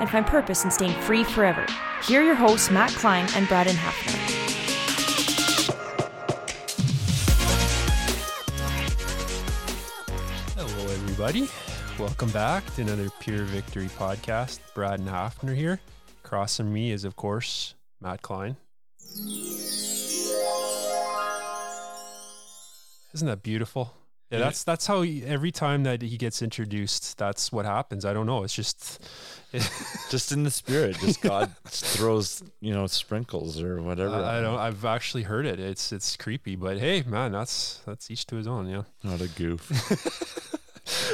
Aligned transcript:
and 0.00 0.10
find 0.10 0.26
purpose 0.26 0.64
in 0.64 0.70
staying 0.70 1.00
free 1.02 1.24
forever. 1.24 1.66
Here 2.04 2.20
are 2.20 2.24
your 2.24 2.34
hosts, 2.34 2.70
Matt 2.70 2.90
Klein 2.92 3.26
and 3.34 3.48
Braden 3.48 3.76
Hafner. 3.76 4.14
Hello, 10.56 10.92
everybody. 10.92 11.48
Welcome 11.98 12.30
back 12.30 12.64
to 12.76 12.82
another 12.82 13.10
Pure 13.20 13.44
Victory 13.44 13.88
podcast. 13.88 14.60
Braden 14.74 15.06
Hafner 15.06 15.56
here. 15.56 15.80
Across 16.24 16.58
from 16.58 16.72
me 16.72 16.92
is, 16.92 17.04
of 17.04 17.16
course, 17.16 17.74
Matt 18.00 18.22
Klein. 18.22 18.56
Isn't 23.14 23.26
that 23.26 23.42
beautiful? 23.42 23.94
Yeah, 24.30 24.40
that's 24.40 24.62
that's 24.62 24.86
how 24.86 25.02
he, 25.02 25.24
every 25.24 25.50
time 25.50 25.84
that 25.84 26.02
he 26.02 26.18
gets 26.18 26.42
introduced, 26.42 27.16
that's 27.16 27.50
what 27.50 27.64
happens. 27.64 28.04
I 28.04 28.12
don't 28.12 28.26
know. 28.26 28.44
It's 28.44 28.54
just 28.54 29.02
just 30.10 30.32
in 30.32 30.42
the 30.42 30.50
spirit. 30.50 30.98
Just 30.98 31.22
God 31.22 31.50
throws, 31.64 32.42
you 32.60 32.74
know, 32.74 32.86
sprinkles 32.86 33.62
or 33.62 33.80
whatever. 33.80 34.14
I, 34.14 34.38
I, 34.38 34.40
don't. 34.42 34.58
I've 34.58 34.84
actually 34.84 35.22
heard 35.22 35.46
it. 35.46 35.58
It's 35.58 35.92
it's 35.92 36.14
creepy, 36.16 36.56
but 36.56 36.78
hey, 36.78 37.02
man, 37.06 37.32
that's 37.32 37.80
that's 37.86 38.10
each 38.10 38.26
to 38.26 38.36
his 38.36 38.46
own. 38.46 38.68
Yeah. 38.68 38.82
Not 39.02 39.22
a 39.22 39.28
goof. 39.28 39.70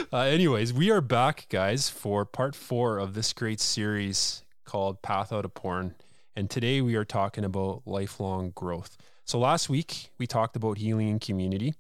uh, 0.12 0.18
anyways, 0.18 0.72
we 0.72 0.90
are 0.90 1.00
back, 1.00 1.46
guys, 1.48 1.88
for 1.88 2.24
part 2.24 2.56
four 2.56 2.98
of 2.98 3.14
this 3.14 3.32
great 3.32 3.60
series 3.60 4.42
called 4.64 5.02
Path 5.02 5.32
Out 5.32 5.44
of 5.44 5.54
Porn, 5.54 5.94
and 6.34 6.50
today 6.50 6.80
we 6.80 6.96
are 6.96 7.04
talking 7.04 7.44
about 7.44 7.82
lifelong 7.86 8.50
growth. 8.56 8.96
So 9.24 9.38
last 9.38 9.68
week 9.68 10.10
we 10.18 10.26
talked 10.26 10.56
about 10.56 10.78
healing 10.78 11.08
in 11.08 11.20
community. 11.20 11.74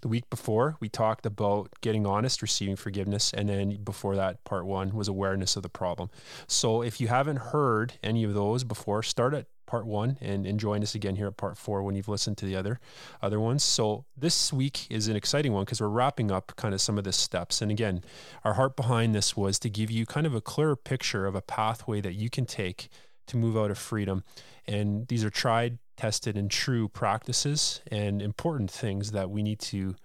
The 0.00 0.08
week 0.08 0.28
before, 0.30 0.76
we 0.80 0.88
talked 0.88 1.26
about 1.26 1.70
getting 1.80 2.06
honest, 2.06 2.42
receiving 2.42 2.76
forgiveness, 2.76 3.32
and 3.32 3.48
then 3.48 3.82
before 3.82 4.16
that, 4.16 4.44
part 4.44 4.66
one 4.66 4.94
was 4.94 5.08
awareness 5.08 5.56
of 5.56 5.62
the 5.62 5.68
problem. 5.68 6.10
So 6.46 6.82
if 6.82 7.00
you 7.00 7.08
haven't 7.08 7.36
heard 7.36 7.94
any 8.02 8.24
of 8.24 8.34
those 8.34 8.64
before, 8.64 9.02
start 9.02 9.34
at 9.34 9.46
part 9.70 9.86
one 9.86 10.18
and, 10.20 10.44
and 10.46 10.58
join 10.58 10.82
us 10.82 10.96
again 10.96 11.14
here 11.14 11.28
at 11.28 11.36
part 11.36 11.56
four 11.56 11.84
when 11.84 11.94
you've 11.94 12.08
listened 12.08 12.36
to 12.36 12.44
the 12.44 12.56
other 12.56 12.80
other 13.22 13.38
ones. 13.38 13.62
So 13.62 14.04
this 14.16 14.52
week 14.52 14.88
is 14.90 15.06
an 15.06 15.14
exciting 15.14 15.52
one 15.52 15.64
because 15.64 15.80
we're 15.80 15.88
wrapping 15.88 16.32
up 16.32 16.52
kind 16.56 16.74
of 16.74 16.80
some 16.80 16.98
of 16.98 17.04
the 17.04 17.12
steps. 17.12 17.62
And 17.62 17.70
again, 17.70 18.02
our 18.44 18.54
heart 18.54 18.74
behind 18.74 19.14
this 19.14 19.36
was 19.36 19.60
to 19.60 19.70
give 19.70 19.90
you 19.90 20.06
kind 20.06 20.26
of 20.26 20.34
a 20.34 20.40
clearer 20.40 20.74
picture 20.74 21.24
of 21.24 21.36
a 21.36 21.40
pathway 21.40 22.00
that 22.00 22.14
you 22.14 22.28
can 22.28 22.46
take 22.46 22.88
to 23.30 23.36
move 23.36 23.56
out 23.56 23.70
of 23.70 23.78
freedom. 23.78 24.22
And 24.66 25.08
these 25.08 25.24
are 25.24 25.30
tried, 25.30 25.78
tested 25.96 26.36
and 26.36 26.50
true 26.50 26.88
practices 26.88 27.80
and 27.90 28.22
important 28.22 28.70
things 28.70 29.12
that 29.12 29.30
we 29.30 29.42
need 29.42 29.60
to 29.60 29.96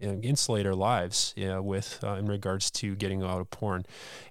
insulate 0.00 0.66
our 0.66 0.74
lives 0.74 1.34
with 1.36 2.00
uh, 2.04 2.14
in 2.14 2.26
regards 2.26 2.70
to 2.70 2.94
getting 2.94 3.22
out 3.22 3.40
of 3.40 3.50
porn. 3.50 3.84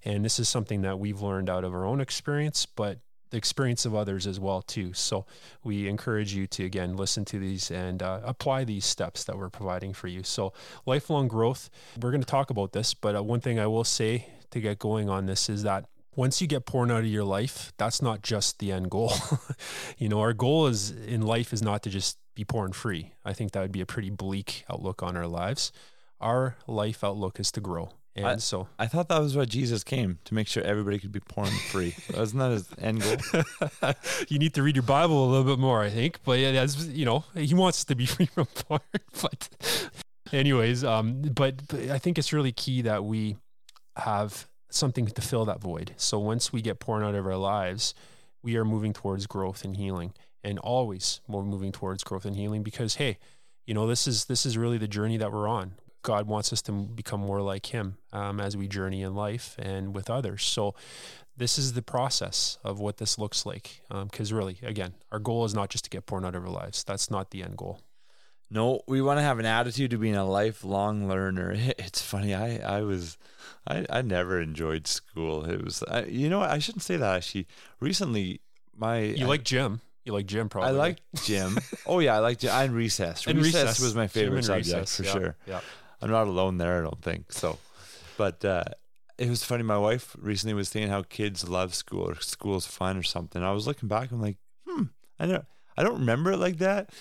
And 0.06 0.24
this 0.24 0.40
is 0.40 0.48
something 0.48 0.82
that 0.82 1.00
we've 1.00 1.22
learned 1.22 1.50
out 1.50 1.64
of 1.64 1.74
our 1.74 1.86
own 1.86 2.02
experience, 2.02 2.66
but 2.66 3.00
the 3.30 3.38
experience 3.38 3.86
of 3.86 3.94
others 3.94 4.26
as 4.26 4.40
well 4.40 4.62
too. 4.62 4.94
So 4.94 5.26
we 5.64 5.88
encourage 5.88 6.34
you 6.34 6.48
to 6.48 6.64
again 6.64 6.96
listen 6.96 7.26
to 7.26 7.40
these 7.40 7.70
and 7.70 8.02
uh, 8.02 8.22
apply 8.24 8.64
these 8.64 8.86
steps 8.86 9.26
that 9.26 9.38
we're 9.38 9.50
providing 9.50 9.94
for 9.94 10.08
you. 10.08 10.24
So 10.24 10.54
lifelong 10.86 11.28
growth. 11.28 11.70
We're 12.02 12.12
going 12.12 12.22
to 12.22 12.28
talk 12.28 12.50
about 12.50 12.72
this, 12.72 12.94
but 12.94 13.16
uh, 13.16 13.24
one 13.24 13.42
thing 13.42 13.60
I 13.60 13.68
will 13.68 13.84
say 13.84 14.28
to 14.52 14.62
get 14.62 14.80
going 14.80 15.10
on 15.10 15.26
this 15.26 15.50
is 15.50 15.64
that 15.64 15.86
once 16.18 16.42
you 16.42 16.48
get 16.48 16.66
porn 16.66 16.90
out 16.90 17.02
of 17.02 17.06
your 17.06 17.24
life, 17.24 17.72
that's 17.78 18.02
not 18.02 18.24
just 18.24 18.58
the 18.58 18.72
end 18.72 18.90
goal. 18.90 19.14
you 20.00 20.10
know, 20.10 20.20
our 20.20 20.34
goal 20.34 20.66
is 20.66 20.90
in 20.90 21.22
life 21.22 21.54
is 21.54 21.62
not 21.62 21.84
to 21.84 21.90
just 21.92 22.18
be 22.36 22.44
porn 22.44 22.74
free. 22.74 23.14
I 23.24 23.34
think 23.34 23.52
that 23.52 23.62
would 23.62 23.72
be 23.72 23.82
a 23.82 23.86
pretty 23.86 24.10
bleak 24.10 24.66
outlook 24.70 25.04
on 25.04 25.16
our 25.16 25.28
lives. 25.28 25.72
Our 26.20 26.58
life 26.66 27.04
outlook 27.04 27.40
is 27.40 27.52
to 27.52 27.62
grow. 27.62 27.92
And 28.16 28.26
I, 28.26 28.36
so 28.38 28.68
I 28.80 28.88
thought 28.88 29.10
that 29.10 29.20
was 29.20 29.38
why 29.38 29.46
Jesus 29.46 29.84
came 29.84 30.18
to 30.26 30.34
make 30.34 30.48
sure 30.48 30.64
everybody 30.64 30.98
could 30.98 31.12
be 31.12 31.20
porn 31.20 31.52
free. 31.70 31.96
Wasn't 32.18 32.40
that 32.40 32.52
his 32.52 32.68
end 32.82 33.04
goal? 33.04 33.94
you 34.28 34.40
need 34.40 34.56
to 34.56 34.64
read 34.64 34.76
your 34.76 34.84
Bible 34.84 35.24
a 35.24 35.30
little 35.30 35.46
bit 35.46 35.60
more, 35.60 35.84
I 35.84 35.92
think. 35.92 36.18
But 36.26 36.40
yeah, 36.40 36.52
that's, 36.52 36.84
you 36.88 37.06
know, 37.06 37.26
he 37.36 37.54
wants 37.54 37.82
us 37.82 37.86
to 37.86 37.96
be 37.96 38.08
free 38.08 38.26
from 38.26 38.48
porn. 38.48 38.82
But 39.22 39.50
anyways, 40.34 40.84
um, 40.84 41.22
but, 41.22 41.68
but 41.68 41.92
I 41.92 42.00
think 42.00 42.18
it's 42.18 42.34
really 42.34 42.52
key 42.52 42.82
that 42.82 43.06
we 43.06 43.38
have 43.96 44.48
something 44.78 45.08
to 45.08 45.22
fill 45.22 45.46
that 45.46 45.62
void. 45.62 45.94
So 45.98 46.20
once 46.20 46.54
we 46.54 46.62
get 46.62 46.80
porn 46.80 47.04
out 47.04 47.16
of 47.16 47.26
our 47.26 47.36
lives, 47.36 47.94
we 48.42 48.56
are 48.56 48.66
moving 48.66 48.94
towards 48.94 49.28
growth 49.28 49.66
and 49.66 49.76
healing 49.76 50.14
and 50.44 50.60
always 50.60 51.22
more 51.28 51.44
moving 51.44 51.72
towards 51.72 52.04
growth 52.04 52.26
and 52.26 52.36
healing 52.36 52.64
because 52.64 52.96
hey, 52.96 53.18
you 53.66 53.74
know, 53.74 53.88
this 53.88 54.08
is 54.08 54.26
this 54.26 54.46
is 54.46 54.58
really 54.58 54.78
the 54.78 54.88
journey 54.88 55.18
that 55.18 55.32
we're 55.32 55.48
on. 55.48 55.74
God 56.04 56.28
wants 56.28 56.54
us 56.54 56.62
to 56.64 56.72
become 56.72 57.20
more 57.20 57.42
like 57.42 57.66
him 57.66 57.98
um, 58.14 58.40
as 58.40 58.56
we 58.56 58.68
journey 58.68 59.02
in 59.02 59.14
life 59.14 59.56
and 59.60 59.94
with 59.94 60.10
others. 60.10 60.44
So 60.44 60.74
this 61.36 61.58
is 61.58 61.74
the 61.74 61.82
process 61.82 62.58
of 62.64 62.80
what 62.80 62.98
this 62.98 63.18
looks 63.18 63.46
like. 63.46 63.82
Because 63.90 64.32
um, 64.32 64.38
really, 64.38 64.58
again, 64.64 64.94
our 65.12 65.20
goal 65.20 65.44
is 65.44 65.54
not 65.54 65.70
just 65.70 65.84
to 65.84 65.90
get 65.90 66.06
porn 66.06 66.24
out 66.24 66.36
of 66.36 66.44
our 66.44 66.50
lives. 66.50 66.84
That's 66.86 67.12
not 67.12 67.32
the 67.32 67.44
end 67.44 67.58
goal. 67.58 67.82
No, 68.50 68.82
we 68.88 69.02
want 69.02 69.18
to 69.18 69.24
have 69.24 69.40
an 69.40 69.46
attitude 69.46 69.92
to 69.92 69.98
being 69.98 70.16
a 70.16 70.26
lifelong 70.26 71.08
learner. 71.08 71.56
It's 71.78 72.02
funny. 72.02 72.34
I, 72.34 72.58
I 72.58 72.82
was, 72.82 73.18
I, 73.68 73.86
I 73.90 74.02
never 74.02 74.42
enjoyed 74.42 74.88
school. 74.88 75.46
It 75.46 75.64
was, 75.64 75.84
I, 75.88 76.06
you 76.06 76.30
know, 76.30 76.42
I 76.42 76.60
shouldn't 76.60 76.84
say 76.84 76.98
that 76.98 77.16
actually. 77.18 77.48
Recently, 77.80 78.42
my 78.76 79.00
you 79.00 79.26
I, 79.26 79.30
like 79.30 79.44
gym. 79.44 79.82
You 80.06 80.14
like 80.14 80.26
gym, 80.26 80.48
probably. 80.48 80.70
I 80.70 80.72
like 80.72 81.02
gym. 81.24 81.58
oh 81.86 82.00
yeah, 82.00 82.16
I 82.16 82.20
like 82.20 82.40
gym. 82.40 82.52
And 82.54 82.74
recess. 82.74 83.28
And 83.28 83.38
recess, 83.38 83.64
recess 83.64 83.80
was 83.82 83.96
my 83.96 84.08
favorite 84.08 84.46
subject 84.46 84.68
recess. 84.68 84.96
for 84.96 85.04
yeah, 85.04 85.12
sure. 85.12 85.36
Yeah. 85.46 85.60
I'm 86.02 86.12
not 86.12 86.28
alone 86.28 86.58
there. 86.58 86.80
I 86.80 86.82
don't 86.82 87.02
think 87.02 87.34
so. 87.34 87.58
But 88.18 88.46
uh, 88.46 88.64
it 89.18 89.30
was 89.30 89.44
funny. 89.44 89.64
My 89.64 89.78
wife 89.78 90.16
recently 90.20 90.54
was 90.54 90.70
saying 90.70 90.90
how 90.90 91.04
kids 91.04 91.48
love 91.50 91.76
school 91.76 92.10
or 92.10 92.16
school's 92.22 92.66
fun 92.66 92.98
or 92.98 93.04
something. 93.04 93.44
I 93.44 93.52
was 93.52 93.68
looking 93.68 93.90
back. 93.90 94.12
I'm 94.12 94.22
like, 94.22 94.38
hmm, 94.66 94.84
I 95.20 95.26
don't, 95.26 95.46
I 95.76 95.84
don't 95.84 96.00
remember 96.00 96.32
it 96.32 96.38
like 96.38 96.58
that. 96.60 96.92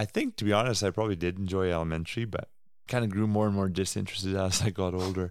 I 0.00 0.06
think, 0.06 0.36
to 0.36 0.46
be 0.46 0.52
honest, 0.54 0.82
I 0.82 0.88
probably 0.88 1.14
did 1.14 1.38
enjoy 1.38 1.70
elementary, 1.70 2.24
but 2.24 2.48
kind 2.88 3.04
of 3.04 3.10
grew 3.10 3.26
more 3.26 3.44
and 3.44 3.54
more 3.54 3.68
disinterested 3.68 4.34
as 4.46 4.62
I 4.62 4.70
got 4.70 4.94
older. 4.94 5.30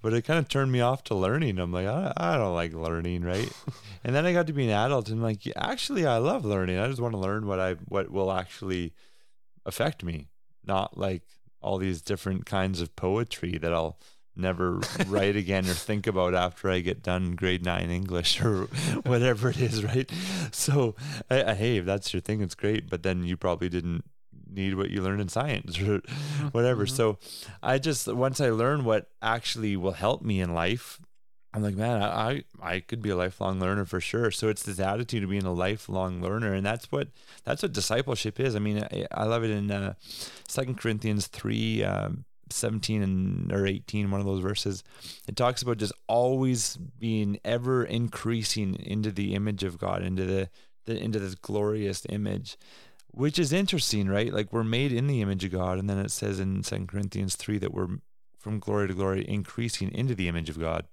But 0.00 0.14
it 0.14 0.22
kind 0.22 0.38
of 0.38 0.48
turned 0.48 0.72
me 0.72 0.80
off 0.80 1.04
to 1.04 1.14
learning. 1.14 1.58
I'm 1.58 1.70
like, 1.70 1.86
I, 1.86 2.14
I 2.16 2.38
don't 2.38 2.54
like 2.54 2.72
learning, 2.72 3.24
right? 3.24 3.52
and 4.04 4.16
then 4.16 4.24
I 4.24 4.32
got 4.32 4.46
to 4.46 4.54
be 4.54 4.64
an 4.64 4.70
adult, 4.70 5.10
and 5.10 5.22
like, 5.22 5.42
actually, 5.54 6.06
I 6.06 6.16
love 6.16 6.46
learning. 6.46 6.78
I 6.78 6.88
just 6.88 7.02
want 7.02 7.12
to 7.12 7.20
learn 7.20 7.46
what 7.46 7.60
I 7.60 7.74
what 7.88 8.10
will 8.10 8.32
actually 8.32 8.94
affect 9.66 10.02
me, 10.02 10.28
not 10.64 10.96
like 10.96 11.24
all 11.60 11.76
these 11.76 12.00
different 12.00 12.46
kinds 12.46 12.80
of 12.80 12.96
poetry 12.96 13.58
that 13.58 13.74
I'll 13.74 13.98
never 14.36 14.80
write 15.06 15.36
again 15.36 15.66
or 15.66 15.74
think 15.74 16.06
about 16.06 16.34
after 16.34 16.70
I 16.70 16.80
get 16.80 17.02
done 17.02 17.36
grade 17.36 17.64
nine 17.64 17.90
English 17.90 18.42
or 18.42 18.68
whatever 19.04 19.50
it 19.50 19.60
is, 19.60 19.84
right? 19.84 20.10
So, 20.52 20.94
I, 21.30 21.44
I, 21.44 21.54
hey, 21.54 21.76
if 21.78 21.84
that's 21.84 22.12
your 22.12 22.20
thing, 22.20 22.40
it's 22.40 22.54
great. 22.54 22.90
But 22.90 23.02
then 23.02 23.24
you 23.24 23.36
probably 23.36 23.68
didn't 23.68 24.04
need 24.48 24.74
what 24.74 24.90
you 24.90 25.02
learned 25.02 25.20
in 25.20 25.28
science 25.28 25.78
or 25.78 26.00
mm-hmm. 26.00 26.46
whatever. 26.48 26.84
Mm-hmm. 26.84 26.96
So, 26.96 27.18
I 27.62 27.78
just 27.78 28.06
once 28.12 28.40
I 28.40 28.50
learn 28.50 28.84
what 28.84 29.08
actually 29.22 29.76
will 29.76 29.92
help 29.92 30.22
me 30.22 30.40
in 30.40 30.54
life, 30.54 31.00
I'm 31.54 31.62
like, 31.62 31.74
man, 31.74 32.02
I 32.02 32.44
I 32.60 32.80
could 32.80 33.00
be 33.00 33.08
a 33.08 33.16
lifelong 33.16 33.58
learner 33.58 33.86
for 33.86 33.98
sure. 33.98 34.30
So 34.30 34.50
it's 34.50 34.62
this 34.62 34.78
attitude 34.78 35.24
of 35.24 35.30
being 35.30 35.46
a 35.46 35.54
lifelong 35.54 36.20
learner, 36.20 36.52
and 36.52 36.66
that's 36.66 36.92
what 36.92 37.08
that's 37.44 37.62
what 37.62 37.72
discipleship 37.72 38.38
is. 38.38 38.54
I 38.54 38.58
mean, 38.58 38.84
I, 38.92 39.06
I 39.10 39.24
love 39.24 39.42
it 39.42 39.50
in 39.50 39.70
uh, 39.70 39.94
Second 40.46 40.76
Corinthians 40.76 41.28
three. 41.28 41.82
Um, 41.82 42.25
17 42.50 43.02
and 43.02 43.52
or 43.52 43.66
18 43.66 44.10
one 44.10 44.20
of 44.20 44.26
those 44.26 44.40
verses 44.40 44.84
it 45.26 45.36
talks 45.36 45.62
about 45.62 45.78
just 45.78 45.92
always 46.06 46.76
being 46.76 47.38
ever 47.44 47.84
increasing 47.84 48.74
into 48.76 49.10
the 49.10 49.34
image 49.34 49.64
of 49.64 49.78
god 49.78 50.02
into 50.02 50.24
the, 50.24 50.48
the 50.84 50.96
into 50.96 51.18
this 51.18 51.34
glorious 51.34 52.06
image 52.08 52.56
which 53.08 53.38
is 53.38 53.52
interesting 53.52 54.08
right 54.08 54.32
like 54.32 54.52
we're 54.52 54.64
made 54.64 54.92
in 54.92 55.06
the 55.06 55.20
image 55.20 55.44
of 55.44 55.52
god 55.52 55.78
and 55.78 55.88
then 55.88 55.98
it 55.98 56.10
says 56.10 56.38
in 56.38 56.62
Second 56.62 56.88
corinthians 56.88 57.36
3 57.36 57.58
that 57.58 57.74
we're 57.74 57.98
from 58.38 58.58
glory 58.58 58.88
to 58.88 58.94
glory 58.94 59.28
increasing 59.28 59.90
into 59.92 60.14
the 60.14 60.28
image 60.28 60.48
of 60.48 60.60
god 60.60 60.86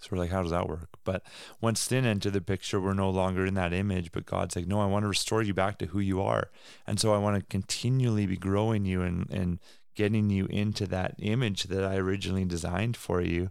so 0.00 0.08
we're 0.12 0.18
like, 0.18 0.30
how 0.30 0.42
does 0.42 0.52
that 0.52 0.68
work? 0.68 0.90
But 1.04 1.22
once 1.60 1.80
sin 1.80 2.06
entered 2.06 2.32
the 2.32 2.40
picture, 2.40 2.80
we're 2.80 2.94
no 2.94 3.10
longer 3.10 3.44
in 3.44 3.54
that 3.54 3.72
image. 3.72 4.12
But 4.12 4.26
God's 4.26 4.54
like, 4.54 4.66
no, 4.66 4.80
I 4.80 4.86
want 4.86 5.02
to 5.02 5.08
restore 5.08 5.42
you 5.42 5.54
back 5.54 5.78
to 5.78 5.86
who 5.86 5.98
you 5.98 6.22
are. 6.22 6.50
And 6.86 7.00
so 7.00 7.12
I 7.12 7.18
want 7.18 7.38
to 7.38 7.46
continually 7.46 8.26
be 8.26 8.36
growing 8.36 8.84
you 8.84 9.02
and, 9.02 9.28
and 9.30 9.58
getting 9.98 10.30
you 10.30 10.46
into 10.46 10.86
that 10.86 11.16
image 11.18 11.64
that 11.64 11.84
I 11.84 11.96
originally 11.96 12.44
designed 12.44 12.96
for 12.96 13.20
you. 13.20 13.50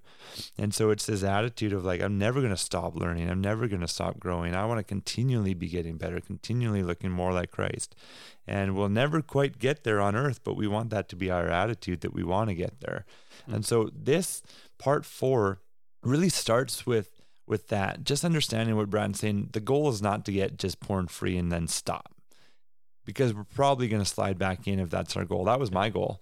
And 0.58 0.74
so 0.74 0.90
it's 0.92 1.06
this 1.06 1.22
attitude 1.22 1.74
of 1.74 1.84
like, 1.84 2.02
I'm 2.02 2.18
never 2.18 2.40
going 2.40 2.54
to 2.54 2.58
stop 2.58 2.96
learning. 2.96 3.30
I'm 3.30 3.42
never 3.42 3.68
going 3.68 3.82
to 3.82 3.88
stop 3.88 4.18
growing. 4.18 4.56
I 4.56 4.66
want 4.66 4.80
to 4.80 4.84
continually 4.84 5.54
be 5.54 5.68
getting 5.68 5.98
better, 5.98 6.22
continually 6.22 6.84
looking 6.84 7.12
more 7.12 7.34
like 7.34 7.52
Christ. 7.52 7.98
And 8.48 8.78
we'll 8.78 8.88
never 8.88 9.22
quite 9.22 9.60
get 9.60 9.84
there 9.84 10.00
on 10.00 10.16
earth, 10.16 10.40
but 10.46 10.56
we 10.56 10.70
want 10.70 10.90
that 10.92 11.10
to 11.10 11.18
be 11.18 11.30
our 11.30 11.50
attitude 11.50 12.00
that 12.00 12.14
we 12.14 12.24
want 12.24 12.50
to 12.50 12.56
get 12.56 12.80
there. 12.80 13.04
Mm-hmm. 13.42 13.56
And 13.56 13.66
so 13.66 13.92
this 13.94 14.42
part 14.78 15.04
four 15.04 15.60
really 16.02 16.30
starts 16.30 16.86
with 16.86 17.12
with 17.46 17.68
that. 17.68 18.06
Just 18.06 18.24
understanding 18.24 18.78
what 18.78 18.90
Brad's 18.90 19.20
saying. 19.20 19.50
The 19.52 19.60
goal 19.60 19.90
is 19.90 20.02
not 20.02 20.24
to 20.26 20.32
get 20.32 20.58
just 20.58 20.80
porn 20.80 21.08
free 21.08 21.38
and 21.38 21.52
then 21.52 21.68
stop. 21.68 22.14
Because 23.06 23.34
we're 23.34 23.46
probably 23.46 23.88
going 23.88 24.04
to 24.04 24.10
slide 24.10 24.38
back 24.38 24.68
in 24.68 24.80
if 24.80 24.90
that's 24.90 25.16
our 25.16 25.24
goal. 25.24 25.46
That 25.46 25.60
was 25.60 25.72
my 25.72 25.90
goal. 25.90 26.22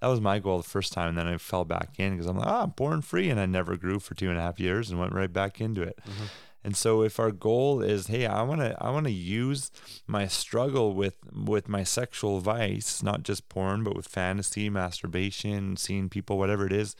That 0.00 0.08
was 0.08 0.20
my 0.20 0.38
goal 0.38 0.58
the 0.58 0.68
first 0.68 0.92
time, 0.92 1.10
and 1.10 1.18
then 1.18 1.26
I 1.26 1.36
fell 1.38 1.64
back 1.64 1.98
in 1.98 2.12
because 2.12 2.26
I'm 2.26 2.38
like, 2.38 2.48
ah, 2.48 2.62
I'm 2.62 2.72
porn 2.72 3.02
free, 3.02 3.30
and 3.30 3.40
I 3.40 3.46
never 3.46 3.76
grew 3.76 3.98
for 3.98 4.14
two 4.14 4.28
and 4.28 4.38
a 4.38 4.42
half 4.42 4.60
years 4.60 4.90
and 4.90 4.98
went 4.98 5.12
right 5.12 5.32
back 5.32 5.60
into 5.60 5.82
it. 5.82 5.98
Mm-hmm. 6.06 6.24
And 6.64 6.74
so 6.74 7.02
if 7.02 7.20
our 7.20 7.30
goal 7.30 7.82
is, 7.82 8.06
hey, 8.06 8.24
I 8.24 8.40
want 8.40 8.62
to 8.62 8.74
I 8.82 8.88
want 8.88 9.04
to 9.04 9.12
use 9.12 9.70
my 10.06 10.26
struggle 10.26 10.94
with 10.94 11.18
with 11.30 11.68
my 11.68 11.84
sexual 11.84 12.40
vice, 12.40 13.02
not 13.02 13.22
just 13.22 13.50
porn, 13.50 13.84
but 13.84 13.94
with 13.94 14.08
fantasy, 14.08 14.70
masturbation, 14.70 15.76
seeing 15.76 16.08
people, 16.08 16.38
whatever 16.38 16.66
it 16.66 16.72
is, 16.72 16.96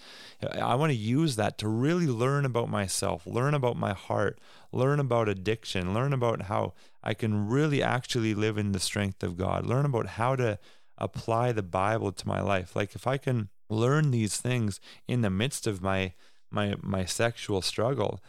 I 0.52 0.74
want 0.74 0.90
to 0.90 0.96
use 0.96 1.36
that 1.36 1.56
to 1.58 1.68
really 1.68 2.06
learn 2.06 2.44
about 2.44 2.68
myself, 2.68 3.26
learn 3.26 3.54
about 3.54 3.78
my 3.78 3.94
heart, 3.94 4.38
learn 4.70 5.00
about 5.00 5.30
addiction, 5.30 5.94
learn 5.94 6.12
about 6.12 6.42
how 6.42 6.74
I 7.02 7.14
can 7.14 7.48
really 7.48 7.82
actually 7.82 8.34
live 8.34 8.58
in 8.58 8.72
the 8.72 8.80
strength 8.80 9.22
of 9.22 9.38
God, 9.38 9.64
learn 9.64 9.86
about 9.86 10.08
how 10.08 10.36
to 10.36 10.58
apply 10.98 11.52
the 11.52 11.62
Bible 11.62 12.12
to 12.12 12.28
my 12.28 12.40
life. 12.40 12.76
Like 12.76 12.94
if 12.94 13.06
I 13.06 13.16
can 13.16 13.48
learn 13.68 14.10
these 14.10 14.36
things 14.36 14.80
in 15.08 15.22
the 15.22 15.30
midst 15.30 15.66
of 15.66 15.82
my 15.82 16.12
my 16.50 16.74
my 16.82 17.04
sexual 17.04 17.62
struggle, 17.62 18.20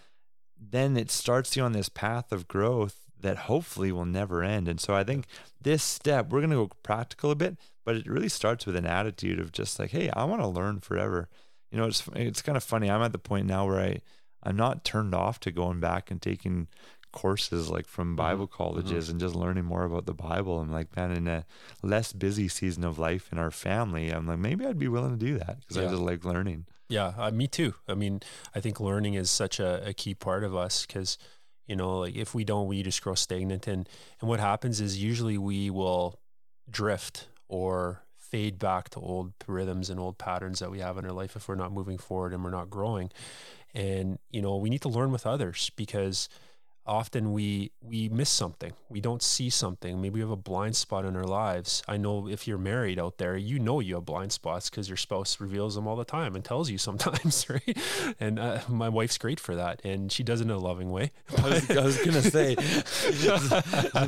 then 0.59 0.97
it 0.97 1.11
starts 1.11 1.55
you 1.55 1.63
on 1.63 1.73
this 1.73 1.89
path 1.89 2.31
of 2.31 2.47
growth 2.47 3.05
that 3.21 3.37
hopefully 3.37 3.91
will 3.91 4.05
never 4.05 4.43
end. 4.43 4.67
And 4.67 4.79
so 4.79 4.93
I 4.93 5.03
think 5.03 5.25
this 5.61 5.83
step, 5.83 6.29
we're 6.29 6.41
going 6.41 6.51
to 6.51 6.55
go 6.57 6.71
practical 6.83 7.31
a 7.31 7.35
bit, 7.35 7.57
but 7.83 7.95
it 7.95 8.07
really 8.07 8.29
starts 8.29 8.65
with 8.65 8.75
an 8.75 8.85
attitude 8.85 9.39
of 9.39 9.51
just 9.51 9.79
like, 9.79 9.91
hey, 9.91 10.09
I 10.11 10.25
want 10.25 10.41
to 10.41 10.47
learn 10.47 10.79
forever. 10.79 11.29
You 11.71 11.77
know, 11.77 11.87
it's 11.87 12.03
it's 12.15 12.41
kind 12.41 12.57
of 12.57 12.63
funny. 12.63 12.89
I'm 12.89 13.01
at 13.01 13.11
the 13.11 13.17
point 13.17 13.47
now 13.47 13.65
where 13.65 13.79
I 13.79 14.01
I'm 14.43 14.55
not 14.55 14.85
turned 14.85 15.15
off 15.15 15.39
to 15.41 15.51
going 15.51 15.79
back 15.79 16.11
and 16.11 16.21
taking 16.21 16.67
courses 17.15 17.69
like 17.69 17.87
from 17.87 18.09
mm-hmm. 18.09 18.17
Bible 18.17 18.47
mm-hmm. 18.47 18.55
colleges 18.55 19.05
mm-hmm. 19.05 19.11
and 19.11 19.19
just 19.19 19.33
learning 19.33 19.65
more 19.65 19.85
about 19.85 20.05
the 20.05 20.13
Bible. 20.13 20.59
I'm 20.59 20.71
like, 20.71 20.95
man, 20.95 21.11
in 21.11 21.27
a 21.27 21.45
less 21.81 22.13
busy 22.13 22.47
season 22.47 22.83
of 22.83 22.99
life 22.99 23.29
in 23.31 23.39
our 23.39 23.49
family, 23.49 24.09
I'm 24.09 24.27
like, 24.27 24.37
maybe 24.37 24.67
I'd 24.67 24.77
be 24.77 24.87
willing 24.87 25.17
to 25.17 25.25
do 25.25 25.39
that 25.39 25.61
because 25.61 25.77
yeah. 25.77 25.87
I 25.87 25.87
just 25.87 26.01
like 26.01 26.23
learning. 26.23 26.65
Yeah, 26.87 27.13
uh, 27.17 27.31
me 27.31 27.47
too. 27.47 27.73
I 27.87 27.95
mean, 27.95 28.21
I 28.53 28.59
think 28.59 28.79
learning 28.79 29.15
is 29.15 29.31
such 29.31 29.59
a, 29.59 29.87
a 29.87 29.93
key 29.93 30.13
part 30.13 30.43
of 30.43 30.55
us 30.55 30.85
because, 30.85 31.17
you 31.65 31.75
know, 31.75 31.99
like 31.99 32.15
if 32.15 32.35
we 32.35 32.43
don't, 32.43 32.67
we 32.67 32.83
just 32.83 33.01
grow 33.01 33.15
stagnant. 33.15 33.65
And, 33.65 33.89
and 34.19 34.29
what 34.29 34.39
happens 34.39 34.79
is 34.79 35.01
usually 35.01 35.39
we 35.39 35.71
will 35.71 36.19
drift 36.69 37.27
or 37.47 38.03
fade 38.19 38.59
back 38.59 38.89
to 38.89 38.99
old 38.99 39.33
rhythms 39.47 39.89
and 39.89 39.99
old 39.99 40.17
patterns 40.17 40.59
that 40.59 40.69
we 40.69 40.79
have 40.79 40.97
in 40.97 41.05
our 41.05 41.11
life 41.11 41.35
if 41.35 41.47
we're 41.47 41.55
not 41.55 41.71
moving 41.71 41.97
forward 41.97 42.33
and 42.33 42.43
we're 42.43 42.51
not 42.51 42.69
growing. 42.69 43.09
And, 43.73 44.19
you 44.29 44.41
know, 44.41 44.57
we 44.57 44.69
need 44.69 44.81
to 44.81 44.89
learn 44.89 45.11
with 45.11 45.25
others 45.25 45.71
because– 45.77 46.27
often 46.85 47.33
we 47.33 47.71
we 47.81 48.09
miss 48.09 48.29
something. 48.29 48.73
We 48.89 49.01
don't 49.01 49.21
see 49.21 49.49
something. 49.49 50.01
Maybe 50.01 50.15
we 50.15 50.19
have 50.21 50.29
a 50.29 50.35
blind 50.35 50.75
spot 50.75 51.05
in 51.05 51.15
our 51.15 51.23
lives. 51.23 51.83
I 51.87 51.97
know 51.97 52.27
if 52.27 52.47
you're 52.47 52.57
married 52.57 52.99
out 52.99 53.17
there 53.17 53.35
you 53.35 53.59
know 53.59 53.79
you 53.79 53.95
have 53.95 54.05
blind 54.05 54.31
spots 54.31 54.69
because 54.69 54.87
your 54.87 54.97
spouse 54.97 55.39
reveals 55.39 55.75
them 55.75 55.87
all 55.87 55.95
the 55.95 56.05
time 56.05 56.35
and 56.35 56.43
tells 56.43 56.69
you 56.69 56.77
sometimes 56.89 57.49
right? 57.49 57.77
And 58.19 58.39
uh, 58.39 58.59
my 58.67 58.89
wife's 58.89 59.17
great 59.17 59.39
for 59.39 59.55
that 59.55 59.81
and 59.83 60.11
she 60.11 60.23
does 60.23 60.41
it 60.41 60.45
in 60.45 60.51
a 60.51 60.57
loving 60.57 60.91
way 60.91 61.11
I, 61.37 61.49
was, 61.49 61.71
I 61.71 61.83
was, 61.83 61.97
gonna 62.03 62.21
say 62.21 62.55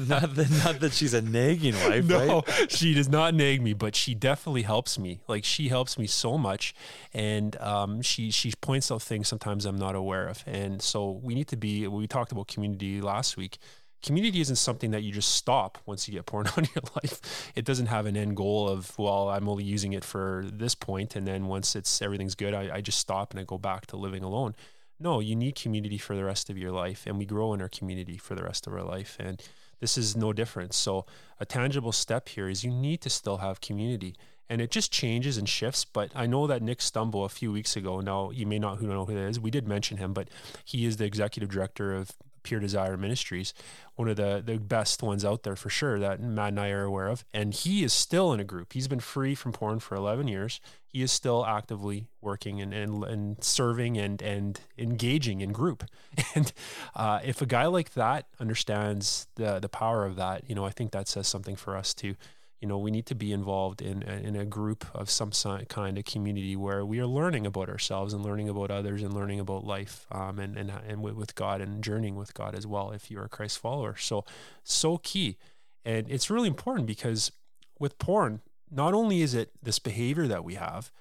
not, 0.07 0.35
that, 0.35 0.62
not 0.65 0.79
that 0.79 0.93
she's 0.93 1.13
a 1.13 1.22
nagging 1.22 1.75
wife 1.75 2.05
no 2.05 2.43
right? 2.48 2.72
she 2.72 2.93
does 2.93 3.10
not 3.10 3.34
nag 3.34 3.62
me 3.62 3.74
but 3.74 3.96
she 3.96 4.13
definitely 4.13 4.63
helps 4.63 5.00
me. 5.00 5.19
Like 5.27 5.43
she 5.43 5.69
helps 5.69 5.98
me 5.98 6.07
so 6.07 6.38
much 6.38 6.75
and 7.13 7.55
um, 7.57 8.01
she 8.01 8.31
she 8.31 8.53
points 8.62 8.91
out 8.91 9.01
things 9.01 9.27
sometimes 9.27 9.65
i'm 9.65 9.77
not 9.77 9.96
aware 9.96 10.27
of. 10.27 10.43
And 10.46 10.81
so 10.81 11.12
we 11.24 11.34
need 11.34 11.48
to 11.48 11.57
be 11.57 11.88
we 11.88 12.07
talked 12.07 12.31
about 12.31 12.48
community 12.48 12.66
community 12.75 13.01
last 13.01 13.38
week. 13.38 13.57
Community 14.03 14.41
isn't 14.41 14.57
something 14.57 14.91
that 14.91 15.01
you 15.01 15.12
just 15.12 15.33
stop 15.33 15.79
once 15.86 16.07
you 16.07 16.13
get 16.13 16.25
porn 16.25 16.47
on 16.57 16.65
your 16.75 16.83
life. 16.95 17.51
It 17.55 17.65
doesn't 17.65 17.88
have 17.88 18.05
an 18.05 18.15
end 18.15 18.36
goal 18.36 18.69
of, 18.69 18.97
well, 18.97 19.29
I'm 19.29 19.50
only 19.50 19.63
using 19.63 19.93
it 19.93 20.03
for 20.03 20.45
this 20.51 20.75
point, 20.75 21.15
and 21.15 21.27
then 21.27 21.47
once 21.47 21.75
it's 21.75 22.01
everything's 22.01 22.36
good, 22.36 22.53
I, 22.53 22.75
I 22.75 22.81
just 22.81 23.00
stop 23.00 23.31
and 23.31 23.39
I 23.39 23.43
go 23.43 23.57
back 23.57 23.88
to 23.88 23.97
living 23.97 24.24
alone. 24.24 24.55
No, 25.00 25.19
you 25.19 25.36
need 25.36 25.55
community 25.55 25.97
for 25.97 26.15
the 26.15 26.24
rest 26.24 26.50
of 26.50 26.57
your 26.57 26.71
life, 26.71 27.05
and 27.05 27.17
we 27.17 27.25
grow 27.25 27.53
in 27.53 27.62
our 27.62 27.69
community 27.69 28.17
for 28.17 28.36
the 28.36 28.43
rest 28.43 28.67
of 28.67 28.74
our 28.74 28.83
life. 28.83 29.17
And 29.19 29.41
this 29.79 29.97
is 29.97 30.15
no 30.15 30.33
different. 30.33 30.74
So, 30.74 31.05
a 31.39 31.45
tangible 31.45 31.91
step 31.91 32.29
here 32.29 32.50
is 32.50 32.63
you 32.63 32.71
need 32.71 33.01
to 33.01 33.09
still 33.09 33.38
have 33.38 33.62
community 33.62 34.15
and 34.50 34.62
it 34.62 34.71
just 34.71 34.91
changes 34.91 35.38
and 35.38 35.47
shifts. 35.47 35.86
But 35.86 36.12
I 36.15 36.25
know 36.25 36.47
that 36.47 36.62
Nick 36.62 36.79
Stumbo 36.79 37.25
a 37.25 37.29
few 37.29 37.51
weeks 37.51 37.75
ago. 37.75 38.00
Now 38.00 38.31
you 38.31 38.45
may 38.45 38.59
not 38.59 38.81
know 38.81 39.05
who 39.05 39.13
that 39.13 39.27
is. 39.27 39.39
We 39.39 39.51
did 39.51 39.67
mention 39.67 39.97
him, 39.97 40.13
but 40.13 40.29
he 40.63 40.86
is 40.86 40.97
the 40.97 41.05
executive 41.05 41.50
director 41.50 41.93
of 41.93 42.12
Pure 42.44 42.62
Desire 42.62 42.98
Ministries, 42.98 43.53
one 43.96 44.08
of 44.08 44.15
the 44.15 44.41
the 44.46 44.58
best 44.58 45.01
ones 45.03 45.25
out 45.25 45.44
there 45.44 45.56
for 45.56 45.70
sure 45.70 46.00
that 46.00 46.22
Matt 46.22 46.50
and 46.50 46.60
I 46.60 46.70
are 46.70 46.84
aware 46.84 47.08
of. 47.08 47.25
And 47.34 47.53
he 47.53 47.84
is 47.84 47.94
still 47.94 48.34
in 48.34 48.39
a 48.39 48.44
group. 48.44 48.74
He's 48.74 48.88
been 48.88 49.00
free 49.00 49.36
from 49.36 49.51
porn 49.51 49.79
for 49.79 49.96
11 49.96 50.27
years. 50.27 50.60
He 50.86 51.01
is 51.01 51.12
still 51.12 51.46
actively 51.46 52.08
working 52.22 52.62
and 52.62 52.74
and, 52.74 53.03
and 53.03 53.44
serving 53.44 53.98
and 53.98 54.22
and 54.22 54.60
engaging 54.77 55.41
in 55.41 55.51
group. 55.51 55.84
And 56.36 56.51
uh, 56.96 57.20
if 57.24 57.41
a 57.41 57.46
guy 57.46 57.65
like 57.65 57.94
that 57.94 58.27
understands 58.39 59.27
the 59.36 59.60
the 59.60 59.70
power 59.70 60.06
of 60.06 60.15
that, 60.17 60.50
you 60.50 60.56
know, 60.56 60.65
I 60.65 60.72
think 60.72 60.91
that 60.91 61.08
says 61.08 61.27
something 61.27 61.56
for 61.56 61.75
us 61.75 61.94
too 61.94 62.15
you 62.62 62.68
know 62.68 62.78
we 62.78 62.92
need 62.92 63.06
to 63.06 63.16
be 63.16 63.32
involved 63.32 63.82
in 63.82 64.02
in 64.04 64.36
a 64.36 64.46
group 64.46 64.86
of 64.94 65.10
some 65.10 65.32
kind 65.68 65.98
of 65.98 66.06
community 66.06 66.56
where 66.56 66.86
we 66.86 67.00
are 67.00 67.08
learning 67.08 67.46
about 67.46 67.70
ourselves 67.70 68.14
and 68.14 68.24
learning 68.24 68.50
about 68.50 68.72
others 68.72 69.04
and 69.04 69.14
learning 69.14 69.40
about 69.40 69.64
life 69.64 70.06
um, 70.12 70.40
and 70.40 70.58
and 70.58 70.72
and 70.88 71.02
with 71.02 71.36
God 71.36 71.62
and 71.62 71.84
journeying 71.84 72.16
with 72.16 72.34
God 72.34 72.56
as 72.56 72.66
well 72.66 72.92
if 72.92 73.12
you're 73.12 73.26
a 73.26 73.30
Christ 73.30 73.60
follower 73.60 73.96
so 73.96 74.26
so 74.64 74.98
key 74.98 75.38
and 75.86 76.10
it's 76.10 76.30
really 76.30 76.48
important 76.48 76.88
because 76.88 77.32
with 77.80 77.98
porn 78.00 78.42
not 78.70 78.94
only 78.94 79.22
is 79.22 79.34
it 79.34 79.52
this 79.62 79.80
behavior 79.80 80.28
that 80.28 80.44
we 80.44 80.56
have 80.56 80.92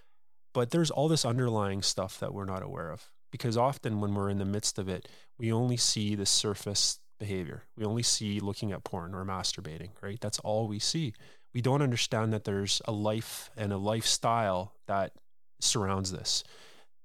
but 0.53 0.71
there's 0.71 0.91
all 0.91 1.07
this 1.09 1.27
underlying 1.27 1.83
stuff 1.83 2.19
that 2.19 2.33
we're 2.33 2.47
not 2.47 2.63
aware 2.63 2.91
of 2.91 3.11
because 3.31 3.59
often 3.59 4.01
when 4.01 4.15
we're 4.15 4.31
in 4.31 4.39
the 4.39 4.47
midst 4.47 4.79
of 4.79 4.89
it, 4.89 5.09
we 5.39 5.53
only 5.53 5.77
see 5.77 6.15
the 6.15 6.25
surface 6.25 7.01
behavior. 7.19 7.65
We 7.77 7.85
only 7.85 8.03
see 8.03 8.41
looking 8.41 8.73
at 8.73 8.83
porn 8.83 9.15
or 9.15 9.25
masturbating, 9.27 9.91
right? 10.01 10.19
That's 10.19 10.39
all 10.39 10.69
we 10.69 10.79
see. 10.79 11.13
We 11.57 11.63
don't 11.63 11.81
understand 11.81 12.35
that 12.35 12.45
there's 12.45 12.83
a 12.85 12.93
life 12.93 13.49
and 13.57 13.73
a 13.73 13.79
lifestyle 13.79 14.75
that 14.89 15.13
surrounds 15.59 16.13
this. 16.13 16.45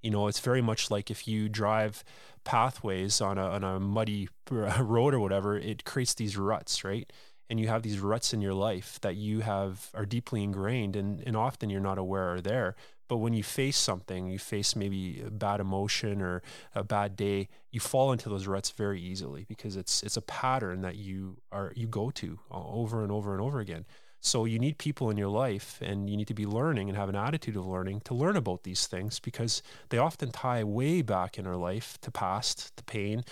You 0.01 0.11
know, 0.11 0.27
it's 0.27 0.41
very 0.41 0.61
much 0.61 0.91
like 0.91 1.09
if 1.09 1.25
you 1.25 1.47
drive 1.47 2.03
pathways 2.43 3.21
on 3.21 3.37
a, 3.37 3.45
on 3.47 3.63
a 3.63 3.79
muddy 3.79 4.27
road 4.51 5.13
or 5.13 5.21
whatever, 5.21 5.57
it 5.57 5.85
creates 5.85 6.15
these 6.15 6.35
ruts, 6.35 6.83
right? 6.83 7.09
And 7.49 7.61
you 7.61 7.69
have 7.69 7.81
these 7.81 7.99
ruts 7.99 8.33
in 8.33 8.41
your 8.41 8.53
life 8.53 8.99
that 9.03 9.15
you 9.15 9.39
have 9.39 9.87
are 9.93 10.05
deeply 10.05 10.43
ingrained 10.43 10.97
and, 10.97 11.23
and 11.25 11.37
often 11.37 11.69
you're 11.69 11.79
not 11.79 11.97
aware 11.97 12.33
are 12.33 12.41
there. 12.41 12.75
But 13.07 13.19
when 13.19 13.31
you 13.33 13.43
face 13.43 13.77
something, 13.77 14.29
you 14.29 14.37
face 14.37 14.75
maybe 14.75 15.23
a 15.25 15.31
bad 15.31 15.61
emotion 15.61 16.21
or 16.21 16.43
a 16.75 16.83
bad 16.83 17.15
day, 17.15 17.47
you 17.71 17.79
fall 17.79 18.11
into 18.11 18.27
those 18.27 18.47
ruts 18.47 18.71
very 18.71 19.01
easily 19.01 19.45
because 19.47 19.77
it's 19.77 20.03
it's 20.03 20.17
a 20.17 20.21
pattern 20.21 20.81
that 20.81 20.97
you 20.97 21.37
are 21.53 21.71
you 21.73 21.87
go 21.87 22.11
to 22.11 22.39
over 22.51 23.01
and 23.01 23.13
over 23.13 23.31
and 23.31 23.41
over 23.41 23.61
again. 23.61 23.85
So 24.23 24.45
you 24.45 24.59
need 24.59 24.77
people 24.77 25.09
in 25.09 25.17
your 25.17 25.29
life 25.29 25.79
and 25.81 26.07
you 26.07 26.15
need 26.15 26.27
to 26.27 26.35
be 26.35 26.45
learning 26.45 26.89
and 26.89 26.97
have 26.97 27.09
an 27.09 27.15
attitude 27.15 27.55
of 27.55 27.65
learning 27.65 28.01
to 28.01 28.13
learn 28.13 28.37
about 28.37 28.61
these 28.61 28.85
things 28.85 29.19
because 29.19 29.63
they 29.89 29.97
often 29.97 30.31
tie 30.31 30.63
way 30.63 31.01
back 31.01 31.39
in 31.39 31.47
our 31.47 31.55
life 31.55 31.97
to 32.01 32.11
past, 32.11 32.77
to 32.77 32.83
pain, 32.83 33.23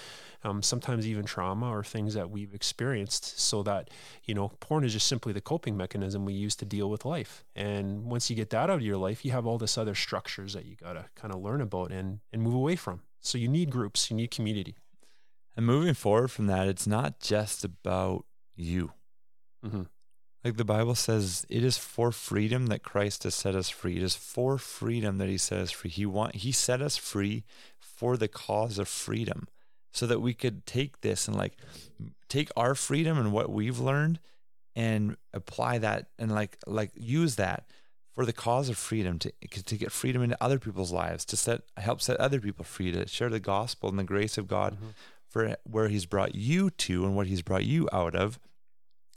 um, 0.44 0.64
sometimes 0.64 1.08
even 1.08 1.26
trauma 1.26 1.70
or 1.70 1.84
things 1.84 2.16
that 2.16 2.32
we've 2.32 2.56
experienced. 2.56 3.40
So 3.40 3.62
that, 3.64 3.92
you 4.26 4.34
know, 4.34 4.52
porn 4.60 4.84
is 4.84 4.94
just 4.94 5.08
simply 5.08 5.32
the 5.32 5.42
coping 5.42 5.78
mechanism 5.78 6.26
we 6.26 6.34
use 6.34 6.56
to 6.56 6.66
deal 6.66 6.90
with 6.90 7.06
life. 7.06 7.46
And 7.56 8.06
once 8.06 8.32
you 8.32 8.36
get 8.36 8.50
that 8.50 8.72
out 8.72 8.72
of 8.72 8.82
your 8.82 8.98
life, 8.98 9.24
you 9.24 9.30
have 9.32 9.46
all 9.46 9.60
this 9.60 9.78
other 9.78 9.94
structures 9.94 10.54
that 10.54 10.66
you 10.66 10.76
got 10.76 10.94
to 10.94 11.06
kind 11.14 11.32
of 11.32 11.40
learn 11.40 11.62
about 11.62 11.92
and, 11.92 12.20
and 12.34 12.42
move 12.42 12.56
away 12.56 12.76
from. 12.76 13.02
So 13.22 13.38
you 13.38 13.48
need 13.48 13.70
groups, 13.70 14.10
you 14.10 14.18
need 14.18 14.32
community. 14.32 14.76
And 15.56 15.68
moving 15.68 15.94
forward 15.94 16.32
from 16.32 16.48
that, 16.48 16.68
it's 16.68 16.88
not 16.88 17.20
just 17.20 17.64
about 17.64 18.26
you. 18.56 18.94
Mm-hmm. 19.64 19.84
Like 20.44 20.56
the 20.56 20.66
Bible 20.66 20.96
says, 20.96 21.46
it 21.50 21.64
is 21.64 21.78
for 21.78 22.12
freedom 22.12 22.68
that 22.68 22.84
Christ 22.84 23.24
has 23.24 23.36
set 23.36 23.56
us 23.56 23.70
free. 23.70 23.98
It 23.98 24.04
is 24.04 24.16
for 24.16 24.58
freedom 24.58 25.18
that 25.18 25.28
He 25.28 25.38
set 25.38 25.60
us 25.60 25.72
free. 25.72 25.90
He 25.90 26.06
want 26.06 26.36
He 26.36 26.52
set 26.52 26.82
us 26.82 26.96
free 26.96 27.44
for 27.80 28.16
the 28.16 28.30
cause 28.30 28.80
of 28.80 28.88
freedom, 28.88 29.48
so 29.92 30.08
that 30.08 30.22
we 30.22 30.34
could 30.34 30.66
take 30.66 31.02
this 31.02 31.28
and 31.28 31.36
like 31.36 31.58
take 32.30 32.50
our 32.56 32.76
freedom 32.76 33.18
and 33.18 33.34
what 33.34 33.50
we've 33.50 33.80
learned 33.80 34.20
and 34.76 35.18
apply 35.34 35.78
that 35.80 36.08
and 36.18 36.32
like 36.32 36.58
like 36.66 36.92
use 36.96 37.36
that 37.36 37.66
for 38.16 38.26
the 38.26 38.34
cause 38.34 38.70
of 38.70 38.78
freedom 38.78 39.20
to 39.20 39.32
to 39.66 39.76
get 39.76 39.92
freedom 39.92 40.22
into 40.22 40.38
other 40.40 40.60
people's 40.60 40.92
lives 40.92 41.26
to 41.26 41.36
set 41.36 41.62
help 41.78 42.02
set 42.02 42.18
other 42.18 42.40
people 42.40 42.64
free 42.64 42.92
to 42.92 43.08
share 43.08 43.30
the 43.30 43.40
gospel 43.40 43.90
and 43.90 44.00
the 44.00 44.04
grace 44.04 44.38
of 44.38 44.48
God 44.48 44.76
mm-hmm. 44.76 44.90
for 45.28 45.58
where 45.64 45.90
He's 45.90 46.06
brought 46.06 46.36
you 46.36 46.70
to 46.70 47.04
and 47.04 47.16
what 47.16 47.28
He's 47.28 47.42
brought 47.42 47.66
you 47.66 47.90
out 47.92 48.16
of 48.16 48.40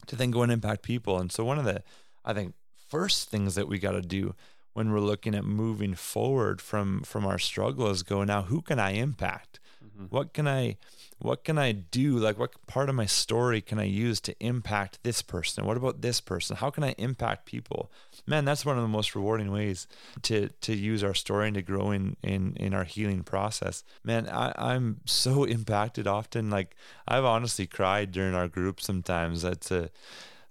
to 0.07 0.17
then 0.17 0.31
go 0.31 0.43
and 0.43 0.53
impact 0.53 0.83
people. 0.83 1.19
And 1.19 1.31
so 1.31 1.45
one 1.45 1.59
of 1.59 1.65
the 1.65 1.83
I 2.25 2.33
think 2.33 2.55
first 2.89 3.31
things 3.31 3.55
that 3.55 3.69
we 3.69 3.79
got 3.79 3.93
to 3.93 4.03
do 4.03 4.35
when 4.75 4.91
we're 4.93 5.01
looking 5.01 5.35
at 5.35 5.45
moving 5.45 5.95
forward 5.95 6.61
from 6.61 7.03
from 7.03 7.27
our 7.27 7.39
struggle 7.39 7.89
is 7.91 8.03
go 8.03 8.25
now 8.25 8.43
who 8.43 8.63
can 8.63 8.79
I 8.79 8.93
impact? 8.93 9.61
Mm-hmm. 9.85 10.07
What 10.07 10.33
can 10.33 10.47
I 10.49 10.77
what 11.23 11.45
can 11.45 11.57
I 11.57 11.73
do? 11.73 12.19
Like 12.19 12.39
what 12.39 12.67
part 12.67 12.89
of 12.89 12.95
my 12.95 13.07
story 13.07 13.61
can 13.61 13.79
I 13.79 13.85
use 13.85 14.21
to 14.23 14.35
impact 14.41 14.99
this 15.03 15.23
person? 15.23 15.65
What 15.65 15.77
about 15.77 16.01
this 16.03 16.21
person? 16.21 16.57
How 16.57 16.71
can 16.71 16.83
I 16.83 16.95
impact 16.99 17.47
people? 17.47 17.91
Man, 18.27 18.45
that's 18.45 18.65
one 18.67 18.77
of 18.77 18.83
the 18.83 18.89
most 18.89 19.15
rewarding 19.15 19.53
ways 19.53 19.87
to 20.23 20.49
to 20.49 20.75
use 20.75 21.05
our 21.05 21.15
story 21.15 21.47
and 21.47 21.55
to 21.55 21.63
grow 21.63 21.93
in 21.93 22.17
in 22.23 22.57
in 22.57 22.75
our 22.75 22.85
healing 22.85 23.23
process. 23.23 23.85
Man, 24.03 24.29
I, 24.29 24.53
I'm 24.57 25.01
so 25.05 25.45
impacted 25.59 26.07
often. 26.07 26.51
Like 26.51 26.75
I've 27.07 27.25
honestly 27.25 27.67
cried 27.67 28.11
during 28.11 28.35
our 28.35 28.49
group 28.49 28.81
sometimes. 28.81 29.43
That's 29.43 29.71
a 29.71 29.91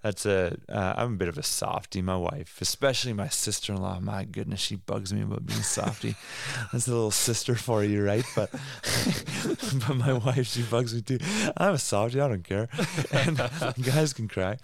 that's 0.01 0.25
a 0.25 0.57
uh, 0.67 0.93
I'm 0.97 1.13
a 1.13 1.17
bit 1.17 1.27
of 1.27 1.37
a 1.37 1.43
softy. 1.43 2.01
My 2.01 2.17
wife, 2.17 2.57
especially 2.59 3.13
my 3.13 3.29
sister 3.29 3.73
in 3.73 3.81
law, 3.81 3.99
my 3.99 4.25
goodness, 4.25 4.59
she 4.59 4.75
bugs 4.75 5.13
me 5.13 5.21
about 5.21 5.45
being 5.45 5.61
softy. 5.61 6.15
that's 6.71 6.87
a 6.87 6.91
little 6.91 7.11
sister 7.11 7.55
for 7.55 7.83
you, 7.83 8.03
right? 8.03 8.25
But 8.35 8.51
but 9.87 9.95
my 9.95 10.13
wife, 10.13 10.47
she 10.47 10.63
bugs 10.63 10.93
me 10.95 11.01
too. 11.01 11.19
I'm 11.55 11.75
a 11.75 11.77
softy. 11.77 12.19
I 12.19 12.27
don't 12.27 12.43
care. 12.43 12.67
And 13.11 13.37
guys 13.83 14.13
can 14.13 14.27
cry. 14.27 14.57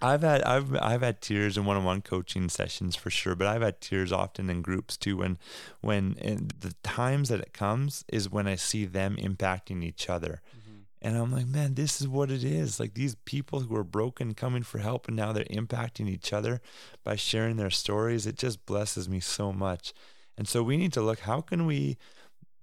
I've 0.00 0.22
had 0.22 0.42
I've 0.42 0.76
I've 0.80 1.02
had 1.02 1.20
tears 1.20 1.56
in 1.56 1.64
one-on-one 1.64 2.02
coaching 2.02 2.48
sessions 2.48 2.94
for 2.94 3.10
sure, 3.10 3.34
but 3.34 3.48
I've 3.48 3.62
had 3.62 3.80
tears 3.80 4.12
often 4.12 4.50
in 4.50 4.62
groups 4.62 4.96
too. 4.96 5.16
When 5.16 5.38
when 5.80 6.14
the 6.14 6.74
times 6.84 7.28
that 7.28 7.40
it 7.40 7.52
comes 7.52 8.04
is 8.08 8.30
when 8.30 8.46
I 8.46 8.54
see 8.54 8.84
them 8.84 9.16
impacting 9.16 9.82
each 9.82 10.08
other. 10.08 10.42
Mm-hmm 10.56 10.63
and 11.04 11.18
I'm 11.18 11.30
like, 11.30 11.46
man, 11.46 11.74
this 11.74 12.00
is 12.00 12.08
what 12.08 12.30
it 12.30 12.42
is. 12.42 12.80
Like 12.80 12.94
these 12.94 13.14
people 13.26 13.60
who 13.60 13.76
are 13.76 13.84
broken 13.84 14.32
coming 14.32 14.62
for 14.62 14.78
help 14.78 15.06
and 15.06 15.14
now 15.14 15.32
they're 15.32 15.44
impacting 15.44 16.08
each 16.08 16.32
other 16.32 16.62
by 17.04 17.14
sharing 17.14 17.56
their 17.56 17.68
stories. 17.68 18.26
It 18.26 18.38
just 18.38 18.64
blesses 18.64 19.06
me 19.06 19.20
so 19.20 19.52
much. 19.52 19.92
And 20.38 20.48
so 20.48 20.62
we 20.62 20.78
need 20.78 20.94
to 20.94 21.02
look 21.02 21.20
how 21.20 21.42
can 21.42 21.66
we 21.66 21.98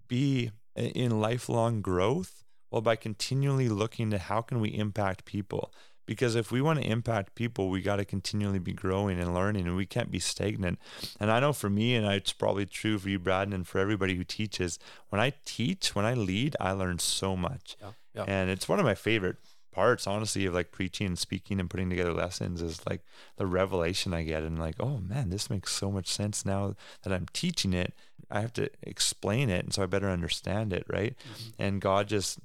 be 0.07 0.49
in 0.75 1.21
lifelong 1.21 1.83
growth? 1.83 2.43
Well, 2.71 2.81
by 2.81 2.95
continually 2.95 3.69
looking 3.69 4.09
to 4.09 4.17
how 4.17 4.41
can 4.41 4.59
we 4.59 4.69
impact 4.69 5.23
people? 5.23 5.71
Because 6.11 6.35
if 6.35 6.51
we 6.51 6.61
want 6.61 6.77
to 6.81 6.85
impact 6.85 7.35
people, 7.35 7.69
we 7.69 7.81
got 7.81 7.95
to 7.95 8.03
continually 8.03 8.59
be 8.59 8.73
growing 8.73 9.17
and 9.17 9.33
learning, 9.33 9.65
and 9.65 9.77
we 9.77 9.85
can't 9.85 10.11
be 10.11 10.19
stagnant. 10.19 10.77
And 11.21 11.31
I 11.31 11.39
know 11.39 11.53
for 11.53 11.69
me, 11.69 11.95
and 11.95 12.05
it's 12.05 12.33
probably 12.33 12.65
true 12.65 12.99
for 12.99 13.07
you, 13.07 13.17
Brad, 13.17 13.47
and 13.47 13.65
for 13.65 13.79
everybody 13.79 14.15
who 14.15 14.25
teaches, 14.25 14.77
when 15.07 15.21
I 15.21 15.31
teach, 15.45 15.95
when 15.95 16.03
I 16.03 16.13
lead, 16.13 16.57
I 16.59 16.73
learn 16.73 16.99
so 16.99 17.37
much. 17.37 17.77
Yeah. 17.79 17.91
Yeah. 18.13 18.25
And 18.27 18.49
it's 18.49 18.67
one 18.67 18.77
of 18.77 18.85
my 18.85 18.93
favorite 18.93 19.37
parts, 19.71 20.05
honestly, 20.05 20.45
of 20.45 20.53
like 20.53 20.73
preaching 20.73 21.07
and 21.07 21.17
speaking 21.17 21.61
and 21.61 21.69
putting 21.69 21.89
together 21.89 22.11
lessons 22.11 22.61
is 22.61 22.85
like 22.85 23.05
the 23.37 23.47
revelation 23.47 24.13
I 24.13 24.23
get 24.23 24.43
and 24.43 24.59
like, 24.59 24.75
oh 24.81 24.97
man, 24.97 25.29
this 25.29 25.49
makes 25.49 25.71
so 25.71 25.89
much 25.89 26.09
sense 26.09 26.45
now 26.45 26.75
that 27.03 27.13
I'm 27.13 27.27
teaching 27.31 27.73
it. 27.73 27.93
I 28.29 28.41
have 28.41 28.51
to 28.53 28.69
explain 28.83 29.49
it, 29.49 29.63
and 29.63 29.73
so 29.73 29.81
I 29.83 29.85
better 29.85 30.09
understand 30.09 30.73
it, 30.73 30.83
right? 30.89 31.15
Mm-hmm. 31.15 31.63
And 31.63 31.79
God 31.79 32.09
just 32.09 32.39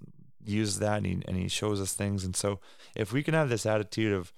uses 0.48 0.78
that, 0.78 0.98
and 0.98 1.06
he, 1.06 1.22
and 1.26 1.36
he 1.36 1.48
shows 1.48 1.80
us 1.80 1.92
things. 1.92 2.24
And 2.24 2.36
so, 2.36 2.60
if 2.94 3.12
we 3.12 3.22
can 3.22 3.34
have 3.34 3.48
this 3.48 3.66
attitude 3.66 4.12
of, 4.12 4.32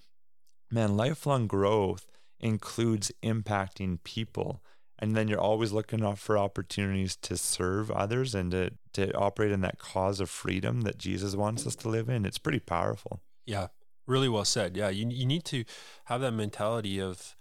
man, 0.70 0.96
lifelong 0.96 1.46
growth 1.46 2.06
includes 2.40 3.12
impacting 3.22 4.02
people 4.04 4.62
and 4.98 5.16
then 5.16 5.28
you're 5.28 5.40
always 5.40 5.72
looking 5.72 6.14
for 6.16 6.36
opportunities 6.36 7.16
to 7.16 7.36
serve 7.36 7.90
others 7.90 8.34
and 8.34 8.50
to, 8.50 8.70
to 8.94 9.14
operate 9.14 9.52
in 9.52 9.60
that 9.60 9.78
cause 9.78 10.20
of 10.20 10.28
freedom 10.28 10.80
that 10.82 10.98
Jesus 10.98 11.36
wants 11.36 11.66
us 11.66 11.76
to 11.76 11.88
live 11.88 12.08
in. 12.08 12.24
It's 12.24 12.38
pretty 12.38 12.58
powerful. 12.58 13.20
Yeah, 13.46 13.68
really 14.06 14.28
well 14.28 14.44
said. 14.44 14.76
Yeah, 14.76 14.88
you, 14.88 15.08
you 15.08 15.24
need 15.24 15.44
to 15.46 15.64
have 16.06 16.20
that 16.22 16.32
mentality 16.32 17.00
of 17.00 17.36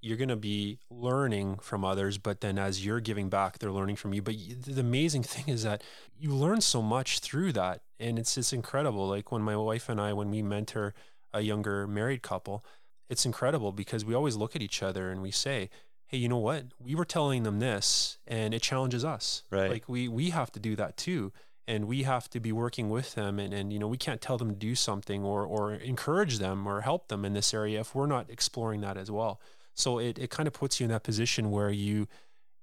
you're 0.00 0.16
going 0.16 0.30
to 0.30 0.36
be 0.36 0.78
learning 0.90 1.58
from 1.58 1.84
others, 1.84 2.16
but 2.18 2.40
then 2.40 2.58
as 2.58 2.84
you're 2.84 3.00
giving 3.00 3.28
back, 3.28 3.58
they're 3.58 3.70
learning 3.70 3.96
from 3.96 4.14
you. 4.14 4.22
But 4.22 4.34
the 4.66 4.80
amazing 4.80 5.22
thing 5.22 5.52
is 5.52 5.64
that 5.64 5.82
you 6.18 6.30
learn 6.34 6.62
so 6.62 6.80
much 6.80 7.20
through 7.20 7.52
that. 7.52 7.82
And 8.02 8.18
it's, 8.18 8.36
it's 8.36 8.52
incredible. 8.52 9.08
Like 9.08 9.30
when 9.30 9.42
my 9.42 9.56
wife 9.56 9.88
and 9.88 10.00
I, 10.00 10.12
when 10.12 10.30
we 10.30 10.42
mentor 10.42 10.94
a 11.32 11.40
younger 11.40 11.86
married 11.86 12.22
couple, 12.22 12.64
it's 13.08 13.24
incredible 13.24 13.72
because 13.72 14.04
we 14.04 14.14
always 14.14 14.36
look 14.36 14.56
at 14.56 14.62
each 14.62 14.82
other 14.82 15.10
and 15.10 15.22
we 15.22 15.30
say, 15.30 15.70
hey, 16.06 16.18
you 16.18 16.28
know 16.28 16.38
what? 16.38 16.66
We 16.78 16.94
were 16.94 17.04
telling 17.04 17.42
them 17.42 17.58
this 17.58 18.18
and 18.26 18.52
it 18.52 18.62
challenges 18.62 19.04
us. 19.04 19.44
Right. 19.50 19.70
Like 19.70 19.88
we 19.88 20.08
we 20.08 20.30
have 20.30 20.52
to 20.52 20.60
do 20.60 20.76
that 20.76 20.96
too. 20.96 21.32
And 21.68 21.86
we 21.86 22.02
have 22.02 22.28
to 22.30 22.40
be 22.40 22.50
working 22.50 22.90
with 22.90 23.14
them 23.14 23.38
and, 23.38 23.54
and 23.54 23.72
you 23.72 23.78
know, 23.78 23.86
we 23.86 23.96
can't 23.96 24.20
tell 24.20 24.36
them 24.36 24.50
to 24.50 24.56
do 24.56 24.74
something 24.74 25.24
or 25.24 25.44
or 25.44 25.74
encourage 25.74 26.38
them 26.38 26.66
or 26.66 26.80
help 26.80 27.08
them 27.08 27.24
in 27.24 27.32
this 27.32 27.54
area 27.54 27.80
if 27.80 27.94
we're 27.94 28.06
not 28.06 28.28
exploring 28.28 28.80
that 28.80 28.96
as 28.96 29.10
well. 29.10 29.40
So 29.74 29.98
it, 29.98 30.18
it 30.18 30.30
kind 30.30 30.46
of 30.46 30.52
puts 30.52 30.80
you 30.80 30.84
in 30.84 30.90
that 30.90 31.02
position 31.02 31.50
where 31.50 31.70
you 31.70 32.08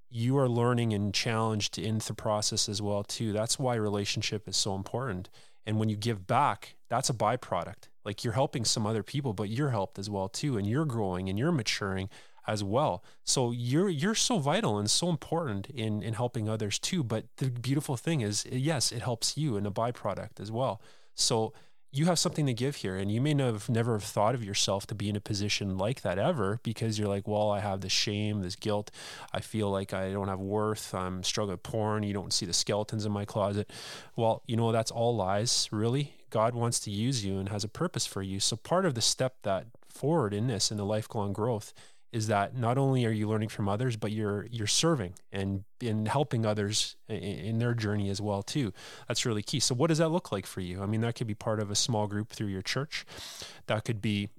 you 0.10 0.38
are 0.38 0.50
learning 0.50 0.94
and 0.94 1.14
challenged 1.14 1.78
in 1.78 2.00
the 2.00 2.14
process 2.14 2.68
as 2.68 2.82
well 2.82 3.04
too. 3.04 3.32
That's 3.32 3.60
why 3.60 3.76
relationship 3.76 4.48
is 4.48 4.58
so 4.58 4.76
important. 4.76 5.30
And 5.66 5.78
when 5.80 5.90
you 5.90 5.96
give 5.96 6.26
back, 6.26 6.76
that's 6.90 7.10
a 7.10 7.14
byproduct. 7.14 7.90
Like 8.04 8.24
you're 8.24 8.34
helping 8.34 8.66
some 8.66 8.88
other 8.88 9.04
people, 9.04 9.34
but 9.34 9.50
you're 9.50 9.70
helped 9.70 10.00
as 10.00 10.10
well 10.10 10.28
too, 10.28 10.58
and 10.58 10.66
you're 10.66 10.86
growing 10.86 11.30
and 11.30 11.38
you're 11.38 11.52
maturing 11.52 12.10
as 12.48 12.64
well. 12.64 13.04
So 13.24 13.52
you're 13.52 13.90
you're 13.90 14.16
so 14.16 14.40
vital 14.40 14.80
and 14.80 14.90
so 14.90 15.10
important 15.10 15.70
in 15.70 16.02
in 16.02 16.16
helping 16.16 16.50
others 16.50 16.80
too. 16.80 17.04
But 17.04 17.26
the 17.38 17.52
beautiful 17.52 17.98
thing 17.98 18.22
is, 18.22 18.48
yes, 18.52 18.92
it 18.92 19.04
helps 19.04 19.38
you 19.38 19.58
in 19.58 19.68
a 19.68 19.72
byproduct 19.72 20.40
as 20.40 20.52
well. 20.52 20.82
So 21.14 21.54
you 21.92 22.06
have 22.06 22.20
something 22.20 22.46
to 22.46 22.54
give 22.54 22.78
here, 22.78 22.96
and 22.96 23.12
you 23.12 23.20
may 23.20 23.36
have 23.36 23.68
never 23.68 23.94
have 23.94 24.04
thought 24.04 24.36
of 24.36 24.44
yourself 24.44 24.86
to 24.88 24.96
be 24.96 25.10
in 25.10 25.16
a 25.16 25.22
position 25.22 25.78
like 25.78 26.02
that 26.02 26.20
ever 26.20 26.60
because 26.64 27.00
you're 27.00 27.08
like, 27.08 27.28
well, 27.28 27.50
I 27.50 27.62
have 27.62 27.82
this 27.82 27.92
shame, 27.92 28.42
this 28.42 28.56
guilt. 28.56 28.92
I 29.34 29.40
feel 29.40 29.72
like 29.72 29.94
I 29.94 30.12
don't 30.12 30.28
have 30.28 30.40
worth. 30.40 30.94
I'm 30.94 31.24
struggling 31.24 31.54
with 31.54 31.64
porn. 31.64 32.04
You 32.04 32.14
don't 32.14 32.34
see 32.34 32.46
the 32.46 32.54
skeletons 32.54 33.06
in 33.06 33.12
my 33.12 33.26
closet. 33.26 33.72
Well, 34.16 34.44
you 34.48 34.56
know 34.56 34.72
that's 34.72 34.92
all 34.92 35.16
lies. 35.16 35.68
Really, 35.72 36.14
God 36.30 36.54
wants 36.54 36.80
to 36.82 36.92
use 36.92 37.26
you 37.26 37.40
and 37.40 37.50
has 37.50 37.64
a 37.64 37.70
purpose 37.70 38.06
for 38.06 38.22
you. 38.22 38.40
So 38.40 38.56
part 38.56 38.86
of 38.86 38.94
the 38.94 39.02
step 39.02 39.38
that 39.42 39.66
forward 39.88 40.34
in 40.34 40.48
this 40.48 40.72
in 40.72 40.78
the 40.78 40.86
lifelong 40.86 41.34
growth 41.34 41.74
is 42.12 42.28
that 42.28 42.58
not 42.58 42.78
only 42.78 43.06
are 43.06 43.12
you 43.12 43.28
learning 43.28 43.50
from 43.50 43.70
others, 43.70 43.96
but 43.96 44.12
you're 44.12 44.48
you're 44.52 44.68
serving 44.68 45.14
and 45.32 45.64
in 45.80 46.06
helping 46.06 46.46
others 46.46 46.96
in, 47.08 47.60
their 47.60 47.74
journey 47.74 48.10
as 48.10 48.22
well 48.22 48.42
too. 48.42 48.74
That's 49.08 49.26
really 49.26 49.44
key. 49.44 49.60
So, 49.60 49.76
what 49.76 49.88
does 49.88 50.00
that 50.00 50.10
look 50.10 50.32
like 50.32 50.46
for 50.46 50.62
you? 50.62 50.82
I 50.82 50.86
mean, 50.86 51.02
that 51.02 51.16
could 51.16 51.28
be 51.28 51.36
part 51.36 51.60
of 51.60 51.70
a 51.70 51.76
small 51.76 52.08
group 52.08 52.30
through 52.30 52.48
your 52.48 52.62
church. 52.62 53.06
That 53.68 53.86
could 53.86 54.02
be 54.02 54.30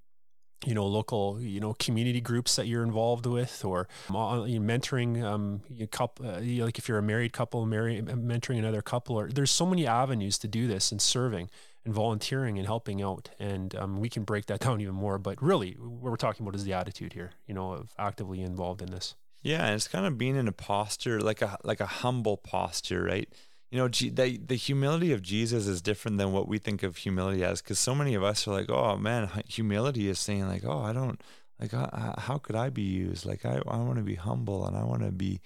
you 0.66 0.74
know 0.74 0.86
local 0.86 1.40
you 1.40 1.58
know 1.58 1.72
community 1.74 2.20
groups 2.20 2.56
that 2.56 2.66
you're 2.66 2.82
involved 2.82 3.24
with 3.24 3.64
or 3.64 3.88
uh, 4.10 4.12
mentoring 4.12 5.22
um 5.22 5.62
you 5.70 5.86
couple 5.86 6.26
uh, 6.26 6.40
know, 6.40 6.66
like 6.66 6.78
if 6.78 6.86
you're 6.86 6.98
a 6.98 7.02
married 7.02 7.32
couple 7.32 7.64
marry, 7.64 8.02
mentoring 8.02 8.58
another 8.58 8.82
couple 8.82 9.18
or 9.18 9.28
there's 9.28 9.50
so 9.50 9.64
many 9.64 9.86
avenues 9.86 10.36
to 10.36 10.46
do 10.46 10.66
this 10.66 10.92
and 10.92 11.00
serving 11.00 11.48
and 11.84 11.94
volunteering 11.94 12.58
and 12.58 12.66
helping 12.66 13.02
out. 13.02 13.30
And 13.38 13.74
um, 13.76 14.00
we 14.00 14.08
can 14.08 14.24
break 14.24 14.46
that 14.46 14.60
down 14.64 14.80
even 14.80 14.94
more 14.94 15.18
but 15.18 15.42
really 15.42 15.72
what 15.72 16.10
we're 16.10 16.16
talking 16.16 16.46
about 16.46 16.54
is 16.54 16.64
the 16.64 16.72
attitude 16.72 17.12
here 17.12 17.32
you 17.46 17.54
know 17.54 17.72
of 17.72 17.92
actively 17.98 18.40
involved 18.40 18.82
in 18.82 18.90
this. 18.90 19.14
Yeah 19.42 19.64
and 19.64 19.74
it's 19.74 19.88
kind 19.88 20.06
of 20.06 20.18
being 20.18 20.36
in 20.36 20.48
a 20.48 20.52
posture 20.52 21.20
like 21.20 21.42
a 21.42 21.58
like 21.64 21.80
a 21.80 21.86
humble 21.86 22.36
posture 22.36 23.02
right? 23.02 23.28
You 23.70 23.78
know, 23.78 23.86
the, 23.86 24.36
the 24.36 24.56
humility 24.56 25.12
of 25.12 25.22
Jesus 25.22 25.68
is 25.68 25.80
different 25.80 26.18
than 26.18 26.32
what 26.32 26.48
we 26.48 26.58
think 26.58 26.82
of 26.82 26.96
humility 26.96 27.44
as, 27.44 27.62
because 27.62 27.78
so 27.78 27.94
many 27.94 28.14
of 28.14 28.24
us 28.24 28.48
are 28.48 28.50
like, 28.50 28.68
oh 28.68 28.96
man, 28.96 29.30
humility 29.46 30.08
is 30.08 30.18
saying 30.18 30.48
like, 30.48 30.64
oh, 30.64 30.80
I 30.80 30.92
don't 30.92 31.22
like, 31.60 31.72
how 31.72 32.38
could 32.42 32.56
I 32.56 32.70
be 32.70 32.82
used? 32.82 33.26
Like, 33.26 33.44
I, 33.44 33.60
I 33.68 33.76
want 33.76 33.96
to 33.96 34.02
be 34.02 34.14
humble 34.14 34.66
and 34.66 34.76
I 34.76 34.84
want 34.84 35.02
to 35.02 35.12
be, 35.12 35.40